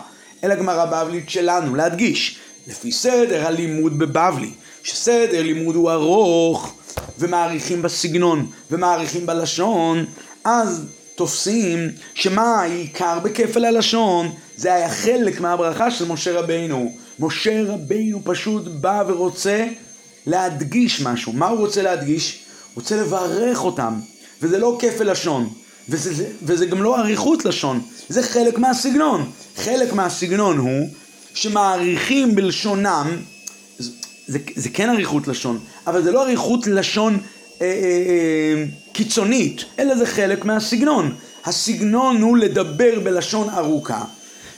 אלא 0.45 0.55
גמרא 0.55 0.85
בבלית 0.85 1.31
שלנו, 1.31 1.75
להדגיש, 1.75 2.38
לפי 2.66 2.92
סדר 2.92 3.47
הלימוד 3.47 3.99
בבבלי, 3.99 4.51
שסדר 4.83 5.42
לימוד 5.42 5.77
הוא 5.77 5.90
ארוך, 5.90 6.75
ומעריכים 7.18 7.83
בסגנון, 7.83 8.47
ומעריכים 8.71 9.27
בלשון, 9.27 10.05
אז 10.45 10.87
תופסים 11.14 11.88
שמה 12.14 12.61
העיקר 12.61 13.18
בכפל 13.18 13.64
הלשון 13.64 14.33
זה 14.57 14.75
היה 14.75 14.90
חלק 14.90 15.40
מהברכה 15.40 15.90
של 15.90 16.09
משה 16.09 16.40
רבינו. 16.40 16.96
משה 17.18 17.62
רבינו 17.66 18.20
פשוט 18.25 18.62
בא 18.66 19.03
ורוצה 19.09 19.66
להדגיש 20.27 21.01
משהו. 21.01 21.33
מה 21.33 21.48
הוא 21.48 21.59
רוצה 21.59 21.83
להדגיש? 21.83 22.38
הוא 22.75 22.83
רוצה 22.83 22.96
לברך 22.96 23.64
אותם. 23.64 24.01
וזה 24.42 24.59
לא 24.59 24.79
כפל 24.81 25.11
לשון. 25.11 25.48
וזה, 25.88 26.27
וזה 26.42 26.66
גם 26.66 26.83
לא 26.83 26.98
אריכות 26.98 27.44
לשון. 27.44 27.81
זה 28.09 28.22
חלק 28.22 28.59
מהסגנון. 28.59 29.31
חלק 29.57 29.92
מהסגנון 29.92 30.59
הוא 30.59 30.88
שמעריכים 31.35 32.35
בלשונם, 32.35 33.16
זה, 33.79 33.90
זה, 34.27 34.38
זה 34.57 34.68
כן 34.68 34.90
אריכות 34.90 35.29
לשון, 35.29 35.59
אבל 35.87 36.03
זה 36.03 36.12
לא 36.12 36.22
אריכות 36.22 36.66
לשון 36.66 37.18
אה, 37.60 37.66
אה, 37.66 37.72
אה, 37.72 38.64
קיצונית, 38.92 39.64
אלא 39.78 39.96
זה 39.96 40.06
חלק 40.06 40.44
מהסגנון. 40.44 41.14
הסגנון 41.44 42.22
הוא 42.22 42.36
לדבר 42.36 43.00
בלשון 43.00 43.48
ארוכה, 43.48 44.04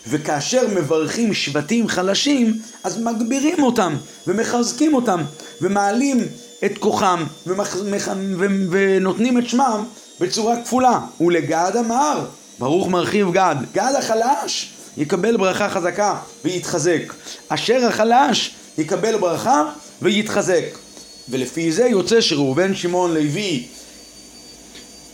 וכאשר 0.08 0.66
מברכים 0.74 1.34
שבטים 1.34 1.88
חלשים, 1.88 2.60
אז 2.84 3.02
מגבירים 3.02 3.62
אותם, 3.62 3.96
ומחזקים 4.26 4.94
אותם, 4.94 5.22
ומעלים 5.60 6.20
את 6.64 6.78
כוחם, 6.78 7.24
ומח... 7.46 7.76
ומח... 7.80 8.08
ו... 8.38 8.44
ונותנים 8.70 9.38
את 9.38 9.48
שמם 9.48 9.84
בצורה 10.20 10.62
כפולה. 10.64 11.00
ולגד 11.20 11.72
אמר, 11.78 12.24
ברוך 12.58 12.88
מרחיב 12.88 13.32
גד, 13.32 13.56
גד 13.72 13.92
החלש 13.98 14.70
יקבל 14.96 15.36
ברכה 15.36 15.68
חזקה 15.68 16.16
ויתחזק. 16.44 17.14
אשר 17.48 17.86
החלש 17.86 18.54
יקבל 18.78 19.18
ברכה 19.18 19.64
ויתחזק. 20.02 20.83
ולפי 21.28 21.72
זה 21.72 21.84
יוצא 21.84 22.20
שראובן, 22.20 22.74
שמעון, 22.74 23.14
לוי, 23.14 23.66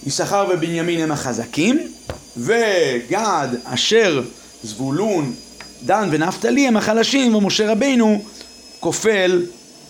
יששכר 0.06 0.48
ובנימין 0.52 1.00
הם 1.00 1.12
החזקים, 1.12 1.92
וגד, 2.36 3.48
אשר, 3.64 4.22
זבולון, 4.62 5.34
דן 5.82 6.08
ונפתלי 6.12 6.68
הם 6.68 6.76
החלשים, 6.76 7.34
ומשה 7.34 7.72
רבינו 7.72 8.24
כופל 8.80 9.46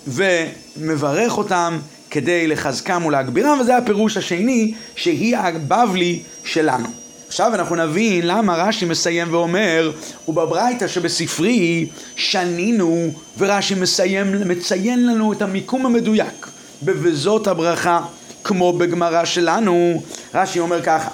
ומברך 0.07 1.39
אותם 1.39 1.79
כדי 2.11 2.47
לחזקם 2.47 3.05
ולהגבירם, 3.07 3.61
וזה 3.61 3.77
הפירוש 3.77 4.17
השני, 4.17 4.75
שהיא 4.97 5.37
הבבלי 5.37 6.23
שלנו. 6.45 7.00
עכשיו 7.31 7.55
אנחנו 7.55 7.77
נבין 7.77 8.27
למה 8.27 8.57
רש"י 8.57 8.85
מסיים 8.85 9.35
ואומר, 9.35 9.93
ובברייתא 10.29 10.88
שבספרי 10.88 11.87
שנינו, 12.16 13.12
ורש"י 13.38 13.75
מסיים, 13.75 14.49
מציין 14.49 15.07
לנו 15.07 15.33
את 15.33 15.43
המיקום 15.43 15.87
המדויק, 15.87 16.47
ב"וזאת 16.85 17.47
הברכה", 17.47 18.01
כמו 18.45 18.73
בגמרא 18.73 19.25
שלנו, 19.25 20.03
רש"י 20.35 20.61
אומר 20.61 20.83
ככה, 20.83 21.09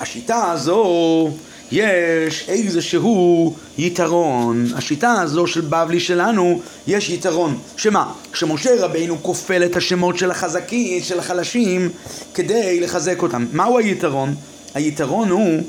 השיטה 0.00 0.50
הזו 0.50 1.30
יש 1.72 2.44
איזשהו 2.48 3.54
יתרון. 3.78 4.66
השיטה 4.76 5.12
הזו 5.12 5.46
של 5.46 5.60
בבלי 5.60 6.00
שלנו, 6.00 6.60
יש 6.86 7.10
יתרון. 7.10 7.58
שמה? 7.76 8.12
כשמשה 8.32 8.70
רבינו 8.84 9.22
כופל 9.22 9.64
את 9.64 9.76
השמות 9.76 10.18
של 10.18 10.30
החזקים, 10.30 11.02
של 11.02 11.18
החלשים, 11.18 11.88
כדי 12.34 12.80
לחזק 12.80 13.22
אותם. 13.22 13.46
מהו 13.52 13.78
היתרון? 13.78 14.34
היתרון 14.74 15.28
הוא 15.28 15.62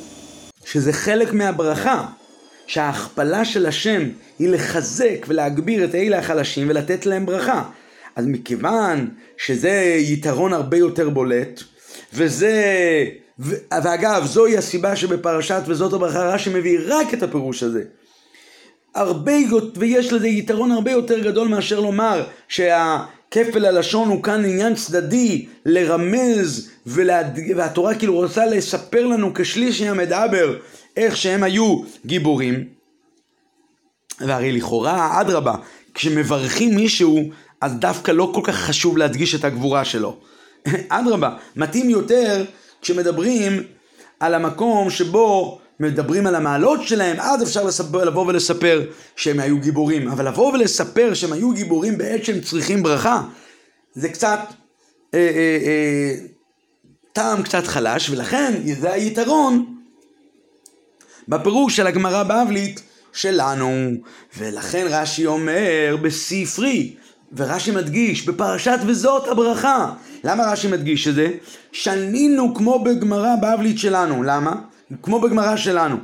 שזה 0.65 0.93
חלק 0.93 1.33
מהברכה, 1.33 2.05
שההכפלה 2.67 3.45
של 3.45 3.65
השם 3.65 4.09
היא 4.39 4.49
לחזק 4.49 5.25
ולהגביר 5.27 5.83
את 5.85 5.95
אלה 5.95 6.19
החלשים 6.19 6.69
ולתת 6.69 7.05
להם 7.05 7.25
ברכה. 7.25 7.63
אז 8.15 8.25
מכיוון 8.25 9.09
שזה 9.37 9.95
יתרון 9.99 10.53
הרבה 10.53 10.77
יותר 10.77 11.09
בולט, 11.09 11.63
וזה... 12.13 12.63
ואגב, 13.39 14.25
זוהי 14.25 14.57
הסיבה 14.57 14.95
שבפרשת 14.95 15.61
וזאת 15.65 15.93
הברכה 15.93 16.33
רש"י 16.33 16.49
מביא 16.49 16.79
רק 16.87 17.13
את 17.13 17.23
הפירוש 17.23 17.63
הזה. 17.63 17.83
הרבה, 18.95 19.33
ויש 19.75 20.13
לזה 20.13 20.27
יתרון 20.27 20.71
הרבה 20.71 20.91
יותר 20.91 21.19
גדול 21.19 21.47
מאשר 21.47 21.79
לומר 21.79 22.23
שה... 22.47 23.03
כפל 23.33 23.65
הלשון 23.65 24.09
הוא 24.09 24.23
כאן 24.23 24.45
עניין 24.45 24.75
צדדי 24.75 25.45
לרמז 25.65 26.69
ולהד... 26.87 27.39
והתורה 27.55 27.95
כאילו 27.95 28.13
רוצה 28.15 28.45
לספר 28.45 29.05
לנו 29.05 29.33
כשליש 29.33 29.81
המדבר 29.81 30.57
איך 30.97 31.17
שהם 31.17 31.43
היו 31.43 31.81
גיבורים. 32.05 32.63
והרי 34.19 34.51
לכאורה 34.51 35.21
אדרבה 35.21 35.55
כשמברכים 35.93 36.75
מישהו 36.75 37.29
אז 37.61 37.73
דווקא 37.73 38.11
לא 38.11 38.31
כל 38.35 38.41
כך 38.43 38.55
חשוב 38.55 38.97
להדגיש 38.97 39.35
את 39.35 39.43
הגבורה 39.43 39.85
שלו. 39.85 40.17
אדרבה 40.89 41.35
מתאים 41.55 41.89
יותר 41.89 42.45
כשמדברים 42.81 43.63
על 44.19 44.33
המקום 44.33 44.89
שבו 44.89 45.59
מדברים 45.83 46.27
על 46.27 46.35
המעלות 46.35 46.87
שלהם, 46.87 47.19
אז 47.19 47.43
אפשר 47.43 47.63
לספר, 47.63 48.03
לבוא 48.03 48.27
ולספר 48.27 48.81
שהם 49.15 49.39
היו 49.39 49.59
גיבורים. 49.59 50.07
אבל 50.07 50.27
לבוא 50.27 50.53
ולספר 50.53 51.13
שהם 51.13 51.33
היו 51.33 51.51
גיבורים 51.51 51.97
בעת 51.97 52.25
שהם 52.25 52.41
צריכים 52.41 52.83
ברכה, 52.83 53.21
זה 53.93 54.09
קצת 54.09 54.39
אה, 55.13 55.19
אה, 55.19 55.57
אה, 55.65 56.15
טעם 57.13 57.43
קצת 57.43 57.67
חלש, 57.67 58.09
ולכן 58.09 58.53
זה 58.79 58.93
היתרון 58.93 59.75
בפירוש 61.27 61.75
של 61.75 61.87
הגמרא 61.87 62.23
בבלית 62.23 62.81
שלנו. 63.13 63.91
ולכן 64.37 64.85
רש"י 64.89 65.25
אומר 65.25 65.97
בספרי, 66.01 66.95
ורש"י 67.35 67.71
מדגיש 67.71 68.25
בפרשת 68.25 68.79
וזאת 68.85 69.27
הברכה. 69.27 69.93
למה 70.23 70.51
רש"י 70.51 70.67
מדגיש 70.67 71.07
את 71.07 71.15
זה? 71.15 71.27
שנינו 71.71 72.55
כמו 72.55 72.83
בגמרא 72.83 73.35
בבלית 73.35 73.79
שלנו. 73.79 74.23
למה? 74.23 74.55
כמו 75.01 75.21
בגמרא 75.21 75.55
שלנו. 75.55 75.97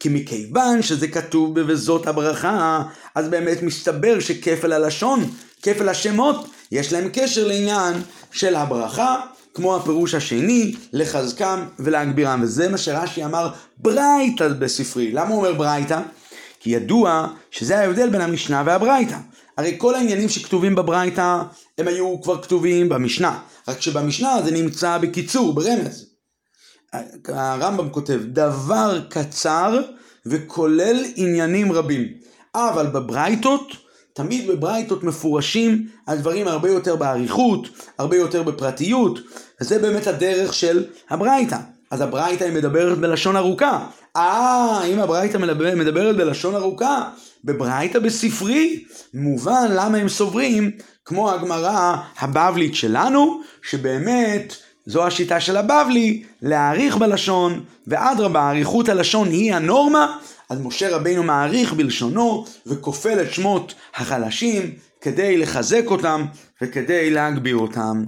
כי 0.00 0.08
מכיוון 0.08 0.82
שזה 0.82 1.08
כתוב 1.08 1.60
ב"וזאת 1.60 2.06
הברכה", 2.06 2.82
אז 3.14 3.28
באמת 3.28 3.62
מסתבר 3.62 4.20
שכפל 4.20 4.72
הלשון, 4.72 5.30
כפל 5.62 5.88
השמות, 5.88 6.46
יש 6.72 6.92
להם 6.92 7.08
קשר 7.12 7.46
לעניין 7.46 7.94
של 8.32 8.54
הברכה, 8.54 9.16
כמו 9.54 9.76
הפירוש 9.76 10.14
השני, 10.14 10.74
לחזקם 10.92 11.64
ולהגבירם. 11.78 12.40
וזה 12.42 12.68
מה 12.68 12.78
שרש"י 12.78 13.24
אמר 13.24 13.50
ברייתא 13.78 14.48
בספרי. 14.48 15.12
למה 15.12 15.28
הוא 15.28 15.36
אומר 15.36 15.52
ברייתא? 15.52 16.00
כי 16.60 16.70
ידוע 16.70 17.28
שזה 17.50 17.78
ההבדל 17.78 18.08
בין 18.08 18.20
המשנה 18.20 18.62
והברייתא. 18.66 19.16
הרי 19.58 19.74
כל 19.78 19.94
העניינים 19.94 20.28
שכתובים 20.28 20.74
בברייתא, 20.74 21.42
הם 21.78 21.88
היו 21.88 22.22
כבר 22.22 22.42
כתובים 22.42 22.88
במשנה. 22.88 23.38
רק 23.68 23.80
שבמשנה 23.80 24.42
זה 24.44 24.50
נמצא 24.50 24.98
בקיצור, 24.98 25.54
ברמז. 25.54 26.07
הרמב"ם 27.28 27.90
כותב, 27.90 28.20
דבר 28.26 29.00
קצר 29.08 29.80
וכולל 30.26 31.04
עניינים 31.16 31.72
רבים. 31.72 32.08
אבל 32.54 32.86
בברייתות, 32.86 33.72
תמיד 34.12 34.50
בברייתות 34.50 35.04
מפורשים 35.04 35.88
הדברים 36.06 36.48
הרבה 36.48 36.70
יותר 36.70 36.96
באריכות, 36.96 37.68
הרבה 37.98 38.16
יותר 38.16 38.42
בפרטיות, 38.42 39.18
וזה 39.60 39.78
באמת 39.78 40.06
הדרך 40.06 40.54
של 40.54 40.84
הברייתא. 41.10 41.58
אז 41.90 42.00
הברייתא 42.00 42.44
היא 42.44 42.52
מדברת 42.52 42.98
בלשון 42.98 43.36
ארוכה. 43.36 43.86
אה, 44.16 44.84
אם 44.84 44.98
הברייתא 44.98 45.38
מדבר, 45.38 45.74
מדברת 45.76 46.16
בלשון 46.16 46.54
ארוכה, 46.54 47.10
בברייתא 47.44 47.98
בספרי, 47.98 48.84
מובן 49.14 49.66
למה 49.70 49.98
הם 49.98 50.08
סוברים, 50.08 50.70
כמו 51.04 51.30
הגמרא 51.30 51.96
הבבלית 52.18 52.74
שלנו, 52.74 53.40
שבאמת 53.62 54.54
זו 54.88 55.06
השיטה 55.06 55.40
של 55.40 55.56
הבבלי, 55.56 56.22
להעריך 56.42 56.96
בלשון, 56.96 57.64
ואדרבה, 57.86 58.50
אריכות 58.50 58.88
הלשון 58.88 59.28
היא 59.28 59.54
הנורמה, 59.54 60.18
אז 60.50 60.60
משה 60.60 60.96
רבינו 60.96 61.22
מעריך 61.22 61.72
בלשונו, 61.72 62.44
וכופל 62.66 63.22
את 63.22 63.32
שמות 63.32 63.74
החלשים, 63.94 64.74
כדי 65.00 65.36
לחזק 65.36 65.84
אותם, 65.86 66.24
וכדי 66.62 67.10
להגביר 67.10 67.56
אותם. 67.56 68.04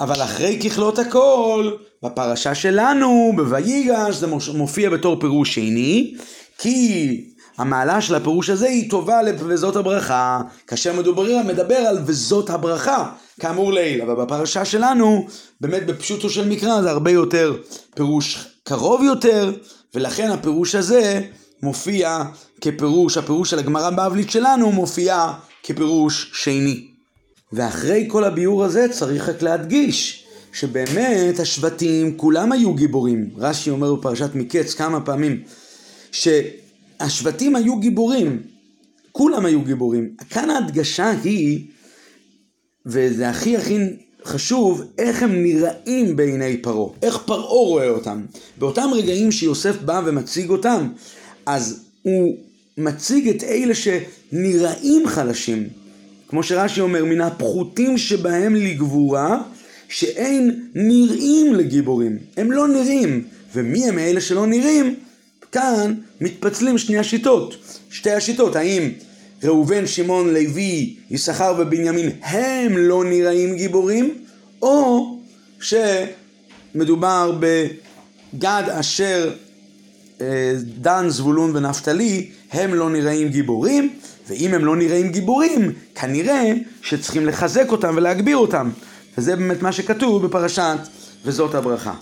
אבל 0.00 0.22
אחרי 0.22 0.60
ככלות 0.62 0.98
הכל, 0.98 1.70
בפרשה 2.02 2.54
שלנו, 2.54 3.32
בויגש, 3.36 4.14
זה 4.14 4.26
מופיע 4.54 4.90
בתור 4.90 5.20
פירוש 5.20 5.54
שני, 5.54 6.16
כי 6.58 7.29
המעלה 7.60 8.00
של 8.00 8.14
הפירוש 8.14 8.50
הזה 8.50 8.68
היא 8.68 8.90
טובה 8.90 9.22
ל"וזאת 9.22 9.76
הברכה", 9.76 10.40
כאשר 10.66 10.92
מדובר, 10.92 11.42
מדבר 11.46 11.74
על 11.74 11.98
"וזאת 12.06 12.50
הברכה", 12.50 13.10
כאמור 13.40 13.72
לעיל. 13.72 14.02
אבל 14.02 14.24
בפרשה 14.24 14.64
שלנו, 14.64 15.26
באמת 15.60 15.86
בפשוטו 15.86 16.30
של 16.30 16.48
מקרא 16.48 16.82
זה 16.82 16.90
הרבה 16.90 17.10
יותר 17.10 17.56
פירוש 17.94 18.46
קרוב 18.64 19.02
יותר, 19.02 19.52
ולכן 19.94 20.30
הפירוש 20.30 20.74
הזה 20.74 21.22
מופיע 21.62 22.22
כפירוש, 22.60 23.16
הפירוש 23.16 23.50
של 23.50 23.58
הגמרא 23.58 23.90
בבלית 23.90 24.30
שלנו 24.30 24.72
מופיע 24.72 25.32
כפירוש 25.62 26.30
שני. 26.34 26.86
ואחרי 27.52 28.04
כל 28.08 28.24
הביאור 28.24 28.64
הזה 28.64 28.86
צריך 28.90 29.28
רק 29.28 29.42
להדגיש 29.42 30.24
שבאמת 30.52 31.40
השבטים 31.40 32.16
כולם 32.16 32.52
היו 32.52 32.74
גיבורים. 32.74 33.30
רש"י 33.38 33.70
אומר 33.70 33.94
בפרשת 33.94 34.30
מקץ 34.34 34.74
כמה 34.74 35.00
פעמים 35.00 35.42
שהשבטים 37.00 37.56
היו 37.56 37.76
גיבורים, 37.76 38.42
כולם 39.12 39.46
היו 39.46 39.62
גיבורים. 39.62 40.10
כאן 40.30 40.50
ההדגשה 40.50 41.10
היא, 41.10 41.66
וזה 42.86 43.28
הכי 43.28 43.56
הכי 43.56 43.78
חשוב, 44.24 44.82
איך 44.98 45.22
הם 45.22 45.42
נראים 45.42 46.16
בעיני 46.16 46.56
פרעה, 46.56 46.92
איך 47.02 47.18
פרעה 47.18 47.48
רואה 47.48 47.88
אותם. 47.88 48.22
באותם 48.58 48.88
רגעים 48.92 49.32
שיוסף 49.32 49.82
בא 49.82 50.02
ומציג 50.06 50.50
אותם, 50.50 50.88
אז 51.46 51.80
הוא 52.02 52.36
מציג 52.78 53.28
את 53.28 53.42
אלה 53.44 53.74
שנראים 53.74 55.06
חלשים. 55.06 55.68
כמו 56.28 56.42
שרש"י 56.42 56.80
אומר, 56.80 57.04
מן 57.04 57.20
הפחותים 57.20 57.98
שבהם 57.98 58.54
לגבורה, 58.54 59.42
שאין 59.88 60.66
נראים 60.74 61.54
לגיבורים. 61.54 62.18
הם 62.36 62.52
לא 62.52 62.68
נראים. 62.68 63.24
ומי 63.54 63.88
הם 63.88 63.98
אלה 63.98 64.20
שלא 64.20 64.46
נראים? 64.46 64.94
כאן 65.52 65.94
מתפצלים 66.20 66.78
שני 66.78 66.98
השיטות. 66.98 67.56
שתי 67.90 68.10
השיטות, 68.10 68.56
האם 68.56 68.90
ראובן, 69.44 69.86
שמעון, 69.86 70.34
לוי, 70.34 70.96
יששכר 71.10 71.54
ובנימין 71.58 72.10
הם 72.22 72.76
לא 72.76 73.04
נראים 73.04 73.56
גיבורים, 73.56 74.14
או 74.62 75.06
שמדובר 75.60 77.38
בגד 77.40 78.62
אשר 78.68 79.30
אה, 80.20 80.52
דן, 80.78 81.08
זבולון 81.08 81.56
ונפתלי, 81.56 82.30
הם 82.52 82.74
לא 82.74 82.90
נראים 82.90 83.28
גיבורים, 83.28 83.90
ואם 84.28 84.54
הם 84.54 84.64
לא 84.64 84.76
נראים 84.76 85.08
גיבורים, 85.08 85.72
כנראה 85.94 86.52
שצריכים 86.82 87.26
לחזק 87.26 87.70
אותם 87.70 87.94
ולהגביר 87.96 88.36
אותם. 88.36 88.70
וזה 89.18 89.36
באמת 89.36 89.62
מה 89.62 89.72
שכתוב 89.72 90.26
בפרשת 90.26 90.78
וזאת 91.24 91.54
הברכה. 91.54 91.94